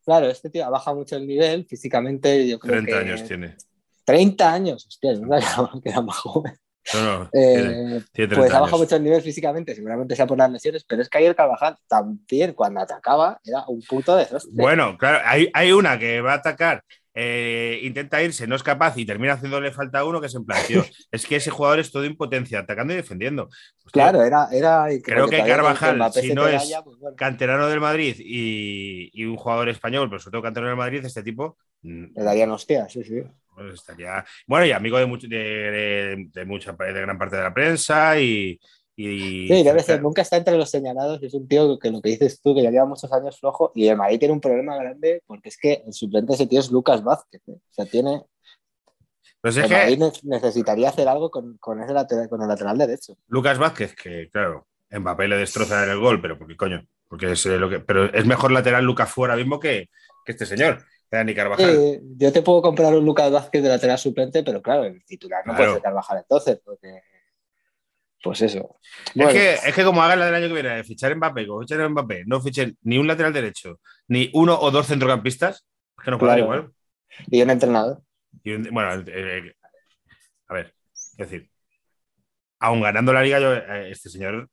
Claro, 0.05 0.27
este 0.27 0.51
tío 0.51 0.71
baja 0.71 0.93
mucho 0.93 1.17
el 1.17 1.27
nivel 1.27 1.65
físicamente. 1.65 2.47
Yo 2.47 2.59
creo 2.59 2.83
30 2.83 2.91
que 2.91 2.99
años 2.99 3.25
tiene. 3.27 3.47
30 3.49 3.65
30 4.05 4.53
años, 4.53 4.87
hostia, 4.87 5.15
no 5.15 5.41
sabía 5.41 5.81
que 5.83 5.89
era 5.89 6.03
más 6.03 6.17
joven. 6.17 6.55
No, 6.93 7.03
no, 7.03 7.31
Eh, 7.35 7.53
tiene, 7.53 8.01
tiene 8.13 8.29
30 8.29 8.41
pues 8.41 8.53
ha 8.55 8.61
bajado 8.61 8.79
mucho 8.83 8.97
el 8.97 9.03
nivel 9.03 9.23
físicamente, 9.23 9.75
seguramente 9.75 10.17
sea 10.17 10.27
por 10.27 10.39
las 10.39 10.51
lesiones, 10.51 10.85
pero 10.85 11.03
es 11.03 11.09
que 11.09 11.19
ayer 11.19 11.35
Carvajal 11.35 11.77
también 11.89 12.53
cuando 12.53 12.81
atacaba 12.81 13.41
era 13.45 13.65
un 13.69 13.81
puto 13.83 14.17
desastre. 14.17 14.53
Bueno, 14.55 14.97
claro, 14.99 15.21
hay, 15.25 15.49
hay 15.55 15.73
una 15.73 15.99
que 15.99 16.21
va 16.21 16.33
a 16.33 16.37
atacar, 16.37 16.83
eh, 17.15 17.81
intenta 17.83 18.23
irse, 18.23 18.47
no 18.47 18.57
es 18.57 18.63
capaz 18.63 18.97
y 18.99 19.07
termina 19.07 19.35
haciéndole 19.35 19.73
falta 19.73 20.01
a 20.01 20.05
uno 20.05 20.21
que 20.21 20.29
se 20.29 20.37
en 20.37 20.45
plan, 20.45 20.61
tío, 20.67 20.83
es 21.11 21.27
que 21.27 21.37
ese 21.37 21.51
jugador 21.51 21.79
es 21.79 21.91
todo 21.91 22.05
impotencia, 22.05 22.61
atacando 22.61 22.93
y 22.93 22.97
defendiendo. 22.97 23.49
Claro, 23.93 24.23
era. 24.23 24.49
era 24.51 24.89
Creo 25.03 25.29
que 25.29 25.43
Carvajal, 25.45 26.13
si 26.13 26.29
se 26.29 26.35
no 26.35 26.49
es- 26.49 26.81
pues 26.85 26.99
bueno, 26.99 27.17
Canterano 27.17 27.69
del 27.69 27.81
Madrid 27.81 28.17
y, 28.19 29.11
y 29.13 29.25
un 29.25 29.37
jugador 29.37 29.69
español, 29.69 30.09
pero 30.09 30.21
sobre 30.21 30.33
todo 30.33 30.43
canterano 30.43 30.71
del 30.71 30.79
Madrid, 30.79 31.05
este 31.05 31.23
tipo 31.23 31.57
mm, 31.83 32.05
le 32.17 32.23
darían 32.25 32.51
hostias, 32.51 32.93
sí, 32.93 33.05
sí. 33.05 33.23
Pues 33.55 33.75
estaría. 33.75 34.25
Bueno, 34.47 34.67
y 34.67 34.73
amigo 34.73 34.99
de, 34.99 35.07
mucho- 35.07 35.29
de, 35.29 35.37
de- 35.39 36.27
de 36.33 36.45
mucha 36.45 36.73
de 36.73 36.93
gran 37.01 37.19
parte 37.19 37.37
de 37.37 37.43
la 37.43 37.55
prensa 37.55 38.19
y. 38.21 38.59
y 38.97 39.49
Sí, 39.49 39.63
debe 39.65 39.83
ser, 39.83 40.03
nunca 40.03 40.23
está 40.23 40.37
entre 40.37 40.57
los 40.57 40.71
señalados. 40.71 41.23
Es 41.23 41.35
un 41.35 41.47
tío 41.49 41.79
que 41.79 41.91
lo 41.91 42.01
que 42.03 42.11
dices 42.11 42.41
tú, 42.41 42.55
que 42.55 42.63
ya 42.63 42.71
lleva 42.71 42.85
muchos 42.87 43.13
años 43.13 43.39
flojo. 43.39 43.73
Y 43.75 43.89
el 43.89 43.97
Madrid 43.97 44.19
tiene 44.19 44.35
un 44.35 44.41
problema 44.41 44.77
grande 44.77 45.23
porque 45.27 45.49
es 45.49 45.57
que 45.57 45.83
el 45.87 45.93
suplente 45.93 46.29
de 46.33 46.35
ese 46.35 46.47
tío 46.47 46.61
es 46.61 46.71
Lucas 46.71 47.03
Vázquez. 47.03 47.41
¿eh? 47.49 47.53
O 47.53 47.73
sea, 47.73 47.87
tiene. 47.87 48.23
Pues 49.41 49.57
el 49.59 49.71
Madrid 49.71 50.03
necesitaría 50.23 50.89
hacer 50.89 51.07
algo 51.07 51.31
con, 51.31 51.59
con 51.59 51.83
ese 51.83 51.93
lateral, 51.93 52.29
con 52.31 52.41
el 52.41 52.49
lateral 52.49 52.79
derecho. 52.79 53.17
Lucas 53.29 53.59
Vázquez, 53.59 53.95
que 53.95 54.31
claro, 54.31 54.67
Mbappé 54.91 55.29
le 55.29 55.37
destroza 55.37 55.85
en 55.85 55.91
el 55.91 55.99
gol, 55.99 56.21
pero 56.23 56.39
porque 56.39 56.57
coño, 56.57 56.87
porque 57.09 57.33
es 57.33 57.45
eh, 57.47 57.59
lo 57.59 57.69
que. 57.69 57.81
Pero 57.81 58.07
es 58.07 58.25
mejor 58.25 58.53
lateral 58.53 58.85
Lucas 58.85 59.11
fuera 59.11 59.37
mismo 59.37 59.61
que, 59.61 59.91
que 60.25 60.33
este 60.33 60.47
señor, 60.47 60.83
Dani 61.11 61.35
Carvajal. 61.35 61.71
Eh, 61.71 62.01
yo 62.17 62.33
te 62.33 62.43
puedo 62.43 62.61
comprar 62.63 62.95
un 62.95 63.05
Lucas 63.05 63.31
Vázquez 63.31 63.63
de 63.63 63.69
lateral 63.69 63.99
suplente, 63.99 64.43
pero 64.43 64.61
claro, 64.63 64.85
el 64.85 65.05
titular 65.05 65.47
no 65.47 65.53
Claro. 65.53 65.65
puede 65.71 65.75
ser 65.75 65.83
Carvajal 65.83 66.19
entonces, 66.19 66.61
porque. 66.65 67.01
Pues 68.23 68.41
eso. 68.41 68.79
Es, 69.15 69.29
que, 69.33 69.53
es 69.55 69.75
que 69.75 69.85
como 69.85 70.03
hagan 70.03 70.19
la 70.19 70.27
del 70.27 70.35
año 70.37 70.49
que 70.49 70.55
viene, 70.63 70.83
fichar 70.83 71.15
Mbappé, 71.15 71.47
como 71.47 71.61
fichar 71.61 71.87
Mbappé, 71.91 72.25
no 72.27 72.41
fichen 72.41 72.77
ni 72.83 72.97
un 72.97 73.07
lateral 73.07 73.35
derecho, 73.35 73.81
ni 74.09 74.31
uno 74.33 74.59
o 74.59 74.71
dos 74.71 74.87
centrocampistas, 74.87 75.67
es 75.99 76.05
que 76.05 76.11
no 76.11 76.19
puede 76.19 76.31
dar 76.31 76.39
Claro. 76.39 76.55
igual. 76.55 76.73
Y 77.29 77.43
un 77.43 77.51
entrenador. 77.51 78.03
Y 78.43 78.53
un- 78.53 78.69
bueno, 78.73 79.05
eh, 79.09 79.55
a 80.49 80.55
ver, 80.55 80.75
es 80.95 81.17
decir, 81.19 81.51
aún 82.61 82.81
ganando 82.81 83.13
la 83.13 83.23
liga, 83.23 83.41
yo, 83.41 83.53
eh, 83.55 83.91
este 83.91 84.09
señor 84.09 84.49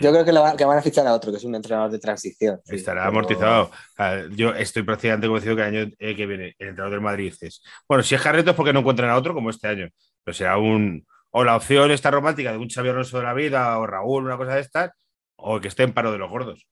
Yo 0.00 0.10
creo 0.12 0.24
que, 0.24 0.32
lo 0.32 0.40
va- 0.42 0.56
que 0.56 0.64
van 0.64 0.78
a 0.78 0.82
fichar 0.82 1.06
a 1.06 1.14
otro, 1.14 1.30
que 1.30 1.38
es 1.38 1.44
un 1.44 1.54
entrenador 1.54 1.90
de 1.90 1.98
transición. 1.98 2.60
Estará 2.66 3.02
pero- 3.02 3.08
amortizado. 3.10 3.70
Sea, 3.96 4.28
Yo 4.30 4.54
estoy 4.54 4.82
prácticamente 4.82 5.26
convencido 5.26 5.56
que 5.56 5.62
el 5.62 5.68
año 5.76 5.92
eh, 5.98 6.16
que 6.16 6.26
viene 6.26 6.44
el 6.58 6.68
entrenador 6.68 6.92
del 6.92 7.00
Madrid 7.00 7.34
es. 7.40 7.62
Bueno, 7.88 8.02
si 8.02 8.14
es 8.14 8.20
Jarreto 8.20 8.50
es 8.50 8.56
porque 8.56 8.72
no 8.72 8.80
encuentran 8.80 9.10
a 9.10 9.16
otro 9.16 9.34
como 9.34 9.50
este 9.50 9.68
año. 9.68 9.88
Pero 10.24 10.34
será 10.34 10.58
un. 10.58 11.06
O 11.30 11.44
la 11.44 11.56
opción 11.56 11.90
esta 11.90 12.10
romántica 12.10 12.52
de 12.52 12.58
un 12.58 12.68
Xavi 12.70 12.88
Alonso 12.88 13.18
de 13.18 13.24
la 13.24 13.34
vida 13.34 13.78
o 13.78 13.86
Raúl, 13.86 14.24
una 14.24 14.36
cosa 14.38 14.54
de 14.54 14.60
estas, 14.62 14.90
o 15.36 15.60
que 15.60 15.68
esté 15.68 15.82
en 15.82 15.92
paro 15.92 16.10
de 16.12 16.18
los 16.18 16.30
gordos. 16.30 16.66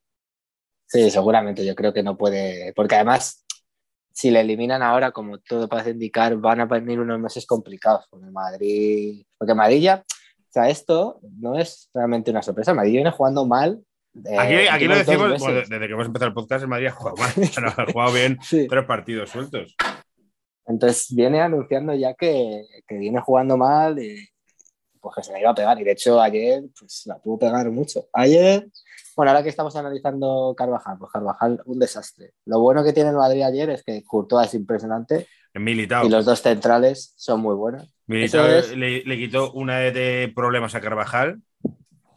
Sí, 0.86 1.10
seguramente. 1.10 1.64
Yo 1.66 1.74
creo 1.74 1.92
que 1.92 2.02
no 2.02 2.16
puede. 2.16 2.72
Porque 2.74 2.94
además, 2.94 3.44
si 4.12 4.30
le 4.30 4.40
eliminan 4.40 4.82
ahora, 4.82 5.12
como 5.12 5.38
todo 5.38 5.68
parece 5.68 5.90
indicar, 5.90 6.36
van 6.36 6.60
a 6.60 6.64
venir 6.66 6.98
unos 7.00 7.18
meses 7.20 7.44
complicados 7.46 8.06
con 8.08 8.24
el 8.24 8.30
Madrid. 8.32 9.24
Porque 9.36 9.54
Madrid 9.54 9.80
ya. 9.82 10.04
Sea, 10.56 10.70
esto 10.70 11.20
no 11.38 11.58
es 11.58 11.90
realmente 11.92 12.30
una 12.30 12.40
sorpresa. 12.40 12.72
Madrid 12.72 12.92
viene 12.92 13.10
jugando 13.10 13.44
mal. 13.44 13.78
eh, 14.24 14.38
Aquí, 14.38 14.54
aquí 14.70 14.84
lo 14.86 14.96
decimos, 14.96 15.38
bueno, 15.38 15.54
desde 15.60 15.86
que 15.86 15.92
hemos 15.92 16.06
empezado 16.06 16.28
el 16.28 16.34
podcast, 16.34 16.62
el 16.62 16.68
Madrid 16.68 16.86
ha 16.86 16.92
jugado 16.92 17.16
mal. 17.18 17.30
Pero 17.54 17.68
ha 17.68 17.92
jugado 17.92 18.12
bien 18.14 18.38
Sí. 18.40 18.66
tres 18.66 18.86
partidos 18.86 19.28
sueltos. 19.28 19.76
Entonces 20.66 21.08
viene 21.14 21.42
anunciando 21.42 21.92
ya 21.94 22.14
que, 22.14 22.62
que 22.88 22.96
viene 22.96 23.20
jugando 23.20 23.58
mal 23.58 23.98
y 24.02 24.16
pues 24.98 25.14
que 25.16 25.22
se 25.24 25.32
la 25.32 25.40
iba 25.40 25.50
a 25.50 25.54
pegar. 25.54 25.78
Y 25.78 25.84
de 25.84 25.92
hecho 25.92 26.18
ayer 26.22 26.64
pues 26.78 27.02
la 27.04 27.20
que 27.22 27.30
pegar 27.38 27.70
mucho. 27.70 28.06
Ayer, 28.14 28.66
bueno, 29.14 29.32
ahora 29.32 29.42
que 29.42 29.50
estamos 29.50 29.76
analizando 29.76 30.54
Carvajal, 30.56 30.96
pues 30.98 31.12
Carvajal 31.12 31.60
un 31.66 31.78
desastre. 31.78 32.32
Lo 32.46 32.60
bueno 32.60 32.82
que 32.82 32.94
tiene 32.94 33.10
el 33.10 33.16
Madrid 33.16 33.42
ayer 33.42 33.68
es 33.68 33.82
que 33.84 34.02
Courtois 34.04 34.48
es 34.48 34.54
impresionante 34.54 35.26
Militao. 35.64 36.06
y 36.06 36.10
los 36.10 36.24
dos 36.24 36.40
centrales 36.42 37.12
son 37.16 37.40
muy 37.40 37.54
buenos. 37.54 37.92
Militao 38.06 38.46
es- 38.46 38.76
le, 38.76 39.02
le 39.04 39.16
quitó 39.16 39.52
una 39.52 39.78
de- 39.78 40.32
problemas 40.34 40.74
a 40.74 40.80
Carvajal. 40.80 41.40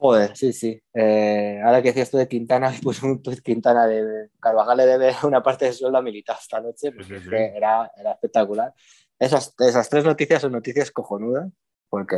Joder, 0.01 0.35
sí, 0.37 0.53
sí. 0.53 0.81
Eh, 0.93 1.59
ahora 1.63 1.81
que 1.81 1.89
decías 1.89 2.09
tú 2.09 2.17
de 2.17 2.27
Quintana, 2.27 2.71
pues 2.83 3.03
un 3.03 3.21
Quintana 3.21 3.85
de 3.87 4.29
Carvajal 4.39 4.77
le 4.77 4.85
debe 4.85 5.13
una 5.23 5.43
parte 5.43 5.65
de 5.65 5.73
sueldo 5.73 5.97
a 5.97 6.01
Militao 6.01 6.37
esta 6.39 6.61
noche, 6.61 6.91
pues 6.91 7.07
Sí, 7.07 7.13
sí, 7.13 7.17
es 7.17 7.23
sí. 7.23 7.29
que 7.29 7.45
era, 7.57 7.91
era 7.97 8.11
espectacular. 8.13 8.73
Esas, 9.17 9.53
esas 9.59 9.89
tres 9.89 10.05
noticias 10.05 10.41
son 10.41 10.53
noticias 10.53 10.91
cojonudas, 10.91 11.49
porque 11.89 12.15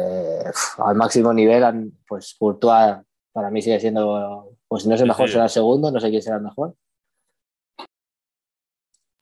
al 0.78 0.96
máximo 0.96 1.34
nivel, 1.34 1.92
pues 2.08 2.36
Courtois 2.38 2.98
para 3.32 3.50
mí 3.50 3.62
sigue 3.62 3.80
siendo, 3.80 4.58
pues 4.68 4.84
si 4.84 4.90
no 4.90 4.96
es 4.96 5.02
el 5.02 5.08
mejor, 5.08 5.28
será 5.30 5.46
el 5.46 5.50
segundo, 5.50 5.90
no 5.92 6.00
sé 6.00 6.10
quién 6.10 6.22
será 6.22 6.36
el 6.36 6.44
mejor. 6.44 6.76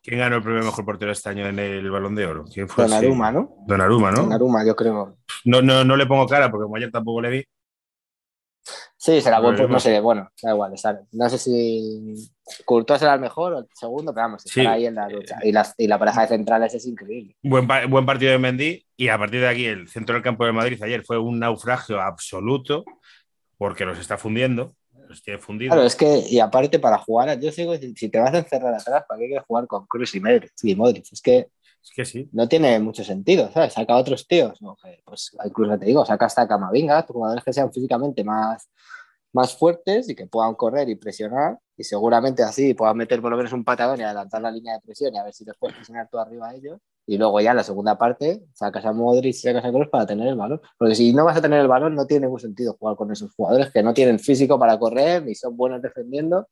¿Quién 0.10 0.22
ganó 0.22 0.38
el 0.38 0.42
primer 0.42 0.64
mejor 0.64 0.84
portero 0.86 1.12
este 1.12 1.30
año 1.30 1.48
en 1.48 1.60
el 1.60 1.92
Balón 1.92 2.16
de 2.16 2.26
Oro? 2.26 2.44
¿Quién 2.52 2.68
fue? 2.68 2.86
Donnarumma, 2.86 3.32
¿no? 3.32 3.54
Sí. 3.60 3.64
Donnarumma, 3.68 4.12
¿no? 4.12 4.22
Donnarumma, 4.24 4.66
yo 4.66 4.76
creo. 4.76 5.18
No, 5.46 5.62
no, 5.62 5.84
no 5.84 5.96
le 5.96 6.08
pongo 6.08 6.26
cara 6.26 6.50
porque 6.50 6.64
como 6.64 6.76
ayer 6.78 6.90
tampoco 6.90 7.22
le 7.22 7.30
vi. 7.30 7.44
Sí, 8.98 9.22
será 9.22 9.38
buen, 9.40 9.52
Donnarumma. 9.54 9.76
no 9.76 9.80
sé, 9.80 10.00
bueno, 10.00 10.30
da 10.42 10.50
igual, 10.52 10.74
está- 10.74 11.02
no 11.12 11.30
sé 11.30 11.38
si 11.38 12.16
Courtois 12.66 13.00
será 13.00 13.14
el 13.14 13.20
mejor 13.22 13.54
o 13.54 13.60
el 13.60 13.68
segundo, 13.74 14.12
pero 14.12 14.26
vamos, 14.26 14.42
Sí. 14.44 14.62
estará 14.62 14.72
ahí 14.78 14.88
en 14.88 14.96
la 14.96 15.08
lucha. 15.08 15.38
Y 15.44 15.52
la, 15.52 15.66
y 15.78 15.88
la 15.88 16.00
pareja 16.00 16.22
de 16.22 16.28
centrales 16.28 16.74
es 16.74 16.88
increíble. 16.88 17.36
Buen, 17.44 17.68
buen 17.68 18.06
partido 18.08 18.32
de 18.32 18.40
Mendy 18.40 18.84
y 18.98 19.08
a 19.10 19.18
partir 19.20 19.42
de 19.42 19.48
aquí 19.48 19.66
el 19.66 19.88
centro 19.90 20.16
del 20.16 20.24
campo 20.24 20.44
de 20.44 20.52
Madrid 20.54 20.82
ayer 20.82 21.04
fue 21.04 21.20
un 21.20 21.40
naufragio 21.40 22.02
absoluto 22.02 22.84
porque 23.60 23.86
los 23.86 24.00
está 24.00 24.18
fundiendo, 24.18 24.74
los 25.10 25.22
tiene 25.22 25.40
fundidos. 25.40 25.74
Claro, 25.74 25.86
es 25.88 25.96
que, 25.96 26.24
y 26.30 26.40
aparte 26.40 26.80
para 26.80 26.98
jugar, 27.00 27.40
yo 27.40 27.52
sigo, 27.52 27.76
si 27.76 28.10
te 28.10 28.20
vas 28.20 28.34
a 28.34 28.38
encerrar 28.40 28.74
atrás, 28.74 29.04
¿para 29.08 29.20
qué 29.20 29.28
quieres 29.28 29.46
jugar 29.46 29.68
con 29.68 29.86
Cruz 29.88 30.16
y 30.16 30.20
Modric? 30.22 30.54
Y 30.64 30.76
Modric? 30.76 31.12
Es 31.12 31.22
que 31.22 31.50
Es 31.82 31.92
que 31.96 32.06
sí. 32.06 32.30
no 32.32 32.48
tiene 32.48 32.80
mucho 32.80 33.04
sentido, 33.04 33.52
¿sabes? 33.52 33.74
Saca 33.74 33.94
a 33.94 33.98
otros 33.98 34.28
tíos, 34.28 34.62
¿no? 34.62 34.78
Pues 35.06 35.32
incluso 35.46 35.78
te 35.78 35.86
digo, 35.86 36.06
saca 36.06 36.26
hasta 36.26 36.48
Camavinga, 36.48 37.02
jugadores 37.04 37.44
que 37.44 37.54
sean 37.54 37.72
físicamente 37.74 38.24
más, 38.24 38.70
más 39.34 39.56
fuertes 39.56 40.10
y 40.10 40.16
que 40.16 40.28
puedan 40.28 40.56
correr 40.56 40.90
y 40.90 40.96
presionar, 40.96 41.58
y 41.78 41.84
seguramente 41.84 42.44
así 42.44 42.74
puedan 42.74 42.98
meter 42.98 43.22
por 43.22 43.32
lo 43.32 43.38
menos 43.38 43.54
un 43.54 43.64
patadón 43.64 44.00
y 44.00 44.04
adelantar 44.04 44.42
la 44.42 44.52
línea 44.52 44.74
de 44.76 44.82
presión 44.82 45.14
y 45.14 45.18
a 45.18 45.24
ver 45.24 45.34
si 45.34 45.46
les 45.46 45.56
puedes 45.58 45.76
presionar 45.76 46.08
tú 46.12 46.20
arriba 46.20 46.50
a 46.50 46.56
ellos. 46.56 46.80
Y 47.10 47.18
luego 47.18 47.42
ya 47.42 47.50
en 47.50 47.58
la 47.58 47.64
segunda 47.64 47.98
parte 47.98 48.44
sacas 48.54 48.86
a 48.86 48.94
Modric 48.94 49.32
y 49.32 49.34
sacas 49.34 49.66
a 49.66 49.70
Kroos 49.70 49.88
para 49.88 50.06
tener 50.06 50.28
el 50.28 50.36
balón. 50.36 50.62
Porque 50.78 50.94
si 50.94 51.12
no 51.12 51.26
vas 51.26 51.38
a 51.38 51.42
tener 51.42 51.60
el 51.60 51.68
balón, 51.68 51.96
no 51.96 52.06
tiene 52.06 52.28
ningún 52.28 52.40
sentido 52.40 52.78
jugar 52.80 52.96
con 52.98 53.12
esos 53.12 53.34
jugadores 53.34 53.72
que 53.72 53.82
no 53.82 53.96
tienen 53.96 54.20
físico 54.20 54.60
para 54.60 54.78
correr 54.78 55.26
ni 55.26 55.34
son 55.34 55.58
buenos 55.58 55.82
defendiendo. 55.82 56.48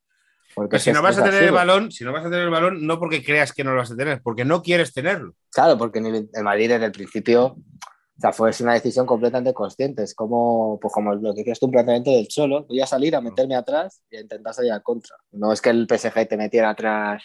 Porque 0.56 0.72
Pero 0.72 0.84
si 0.84 0.92
no 0.94 1.04
vas 1.04 1.16
a 1.20 1.24
tener 1.24 1.44
el 1.44 1.52
balón, 1.52 1.92
si 1.92 2.04
no 2.04 2.12
vas 2.12 2.26
a 2.26 2.30
tener 2.32 2.46
el 2.46 2.50
balón, 2.50 2.88
no 2.88 2.98
porque 2.98 3.24
creas 3.24 3.54
que 3.54 3.64
no 3.64 3.74
lo 3.74 3.78
vas 3.78 3.92
a 3.92 3.96
tener, 3.96 4.20
porque 4.24 4.46
no 4.46 4.64
quieres 4.64 4.94
tenerlo. 4.94 5.36
Claro, 5.52 5.78
porque 5.78 6.00
el 6.00 6.44
Madrid 6.44 6.70
desde 6.70 6.86
el 6.86 6.92
principio, 6.92 7.46
o 7.46 8.20
sea, 8.20 8.34
fue 8.34 8.50
una 8.62 8.74
decisión 8.74 9.06
completamente 9.06 9.54
consciente. 9.54 10.02
Es 10.02 10.16
como, 10.16 10.80
pues 10.82 10.92
como 10.92 11.14
lo 11.14 11.36
que 11.36 11.42
decías 11.42 11.60
tú, 11.60 11.68
un 11.68 11.74
planteamiento 11.74 12.10
del 12.10 12.30
solo. 12.32 12.66
Voy 12.66 12.82
a 12.82 12.88
salir 12.88 13.16
a 13.16 13.22
meterme 13.22 13.56
atrás 13.56 14.02
y 14.10 14.18
a 14.18 14.22
intentar 14.22 14.56
salir 14.56 14.72
al 14.72 14.82
contra. 14.82 15.18
No 15.34 15.54
es 15.54 15.62
que 15.62 15.70
el 15.70 15.86
PSG 15.88 16.28
te 16.28 16.36
metiera 16.36 16.72
atrás 16.72 17.22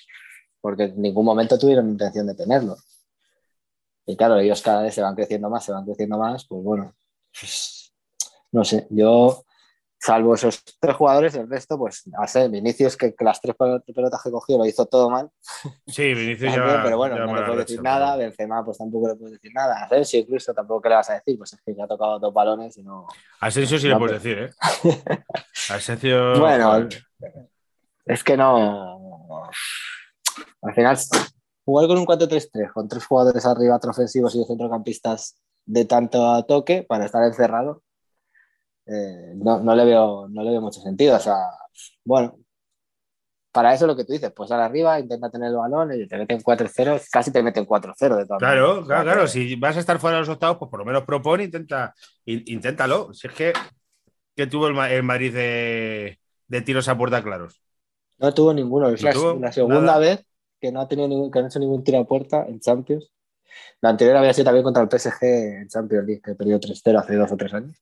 porque 0.61 0.85
en 0.85 1.01
ningún 1.01 1.25
momento 1.25 1.59
tuvieron 1.59 1.89
intención 1.89 2.27
de 2.27 2.35
tenerlo. 2.35 2.77
Y 4.07 4.17
claro, 4.17 4.39
ellos 4.39 4.61
cada 4.63 4.83
vez 4.83 4.95
se 4.95 5.03
van 5.03 5.15
creciendo 5.15 5.49
más, 5.49 5.65
se 5.65 5.73
van 5.73 5.85
creciendo 5.85 6.19
más, 6.19 6.45
pues 6.47 6.63
bueno, 6.63 6.95
pues, 7.39 7.93
no 8.51 8.65
sé, 8.65 8.87
yo, 8.91 9.45
salvo 9.99 10.35
esos 10.35 10.65
tres 10.81 10.97
jugadores, 10.97 11.35
el 11.37 11.49
resto, 11.49 11.79
pues, 11.79 12.05
no 12.09 12.27
sé, 12.27 12.49
Vinicius, 12.49 12.97
que, 12.97 13.15
que 13.15 13.25
las 13.25 13.41
tres 13.41 13.55
pel- 13.57 13.81
pelotas 13.95 14.21
que 14.21 14.33
cogió 14.33 14.59
lo 14.59 14.67
hizo 14.67 14.87
todo 14.87 15.09
mal, 15.09 15.31
Sí, 15.87 16.13
Vinicius 16.15 16.53
también, 16.53 16.71
lleva- 16.73 16.83
pero 16.83 16.97
bueno, 16.97 17.15
no 17.15 17.27
le 17.27 17.31
puedes 17.33 17.47
racha, 17.47 17.57
decir 17.61 17.77
pero- 17.77 17.83
nada, 17.85 18.17
Benzema 18.17 18.65
pues 18.65 18.79
tampoco 18.79 19.09
le 19.09 19.15
puedes 19.15 19.33
decir 19.35 19.53
nada, 19.55 19.85
Asensio 19.85 20.19
incluso 20.19 20.53
tampoco 20.53 20.89
le 20.89 20.95
vas 20.97 21.09
a 21.11 21.15
decir, 21.15 21.39
pues 21.39 21.53
es 21.53 21.61
que 21.63 21.73
ya 21.75 21.85
ha 21.85 21.89
tocado 21.89 22.19
dos 22.19 22.35
balones 22.35 22.77
y 22.79 22.83
no... 22.83 23.07
Asensio 23.41 23.79
sí 23.79 23.87
No, 23.89 23.95
le 23.95 23.99
puedes 24.01 24.21
decir, 24.23 24.39
¿eh? 24.39 25.25
Asensio. 25.71 26.41
Bueno, 26.41 26.89
es 28.07 28.25
que 28.25 28.37
no... 28.37 29.49
Al 30.63 30.75
final, 30.75 30.99
jugar 31.65 31.89
con 31.89 31.99
un 31.99 32.07
4-3-3, 32.07 32.73
con 32.73 32.89
tres 32.89 33.05
jugadores 33.07 33.45
arriba 33.47 33.81
ofensivos 33.83 34.35
y 34.35 34.39
dos 34.39 34.49
centrocampistas 34.49 35.37
de 35.67 35.85
tanto 35.85 36.45
toque 36.47 36.85
para 36.89 37.07
estar 37.07 37.25
encerrado, 37.25 37.83
eh, 38.87 39.33
no, 39.37 39.61
no 39.61 39.75
le 39.75 39.85
veo, 39.85 40.29
no 40.29 40.43
le 40.43 40.51
veo 40.51 40.61
mucho 40.61 40.81
sentido. 40.81 41.17
O 41.17 41.21
sea, 41.21 41.37
bueno, 42.05 42.39
para 43.53 43.75
eso 43.75 43.87
lo 43.87 43.97
que 43.97 44.05
tú 44.05 44.13
dices, 44.13 44.33
pues 44.35 44.51
al 44.51 44.61
arriba, 44.63 44.99
intenta 45.01 45.31
tener 45.31 45.49
el 45.51 45.57
balón 45.57 45.93
y 45.95 46.07
te 46.09 46.17
meten 46.17 46.41
4-0, 46.41 46.99
casi 47.11 47.31
te 47.31 47.43
meten 47.43 47.67
4-0 47.67 48.17
de 48.17 48.27
todas 48.27 48.43
Claro, 48.43 48.45
maneras. 48.45 48.85
Claro, 48.87 49.05
claro. 49.05 49.29
Si 49.29 49.55
vas 49.57 49.77
a 49.77 49.81
estar 49.81 49.99
fuera 50.01 50.17
de 50.17 50.23
los 50.23 50.29
octavos, 50.29 50.59
pues 50.59 50.71
por 50.71 50.81
lo 50.81 50.85
menos 50.87 51.05
propone, 51.05 51.45
intenta, 51.45 51.95
in- 52.25 52.43
inténtalo. 52.47 53.13
Si 53.15 53.29
es 53.29 53.33
que, 53.35 53.53
que 54.37 54.47
tuvo 54.49 54.69
el, 54.69 54.79
el 54.93 55.03
Madrid 55.05 55.35
de, 55.35 56.21
de 56.49 56.63
tiros 56.63 56.89
a 56.89 56.99
puerta 56.99 57.23
claros. 57.23 57.63
No 58.19 58.33
tuvo 58.33 58.55
ninguno. 58.55 58.89
Es 58.89 59.03
No 59.03 59.09
la, 59.09 59.13
tuvo 59.13 59.35
la 59.39 59.53
segunda 59.53 59.99
nada. 59.99 59.99
vez 59.99 60.25
que 60.63 60.73
no 60.73 60.81
ha 60.81 60.89
tenido 60.89 61.09
ningún, 61.09 61.31
que 61.31 61.41
no 61.41 61.45
ha 61.47 61.49
hecho 61.49 61.59
ningún 61.59 61.83
tiro 61.85 61.99
a 61.99 62.05
puerta 62.07 62.47
en 62.49 62.61
Champions. 62.61 63.11
La 63.83 63.91
anterior 63.91 64.17
había 64.17 64.33
sido 64.33 64.45
también 64.47 64.63
contra 64.65 64.83
el 64.83 64.89
PSG 64.89 65.23
en 65.25 65.69
Champions 65.69 66.07
League, 66.07 66.23
que 66.23 66.35
perdió 66.35 66.59
3-0 66.59 66.99
hace 67.01 67.15
dos 67.17 67.31
o 67.33 67.37
tres 67.37 67.53
años. 67.53 67.77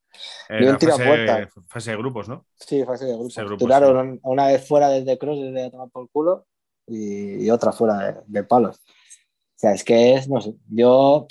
En 0.49 0.61
Ni 0.63 0.67
un 0.67 0.79
tiro 0.79 0.95
a 0.95 0.97
fase, 0.97 1.07
puerta. 1.09 1.49
fase 1.69 1.91
de 1.93 1.97
grupos, 1.99 2.29
¿no? 2.29 2.45
Sí, 2.57 2.83
fase 2.85 3.05
de 3.05 3.13
grupos. 3.13 3.37
Grupos, 3.37 3.59
Tiraron 3.59 4.19
una 4.25 4.47
vez 4.47 4.67
fuera 4.67 4.89
desde 4.89 5.19
Cross, 5.19 5.39
desde 5.41 5.67
a 5.67 5.71
tomar 5.71 5.89
por 5.91 6.09
culo, 6.11 6.47
y, 6.87 7.45
y 7.45 7.51
otra 7.51 7.71
fuera 7.73 7.99
de, 7.99 8.15
de 8.27 8.43
palos. 8.45 8.77
O 8.79 9.59
sea, 9.61 9.73
es 9.75 9.85
que 9.85 10.15
es, 10.15 10.29
no 10.29 10.41
sé, 10.41 10.55
yo 10.71 11.27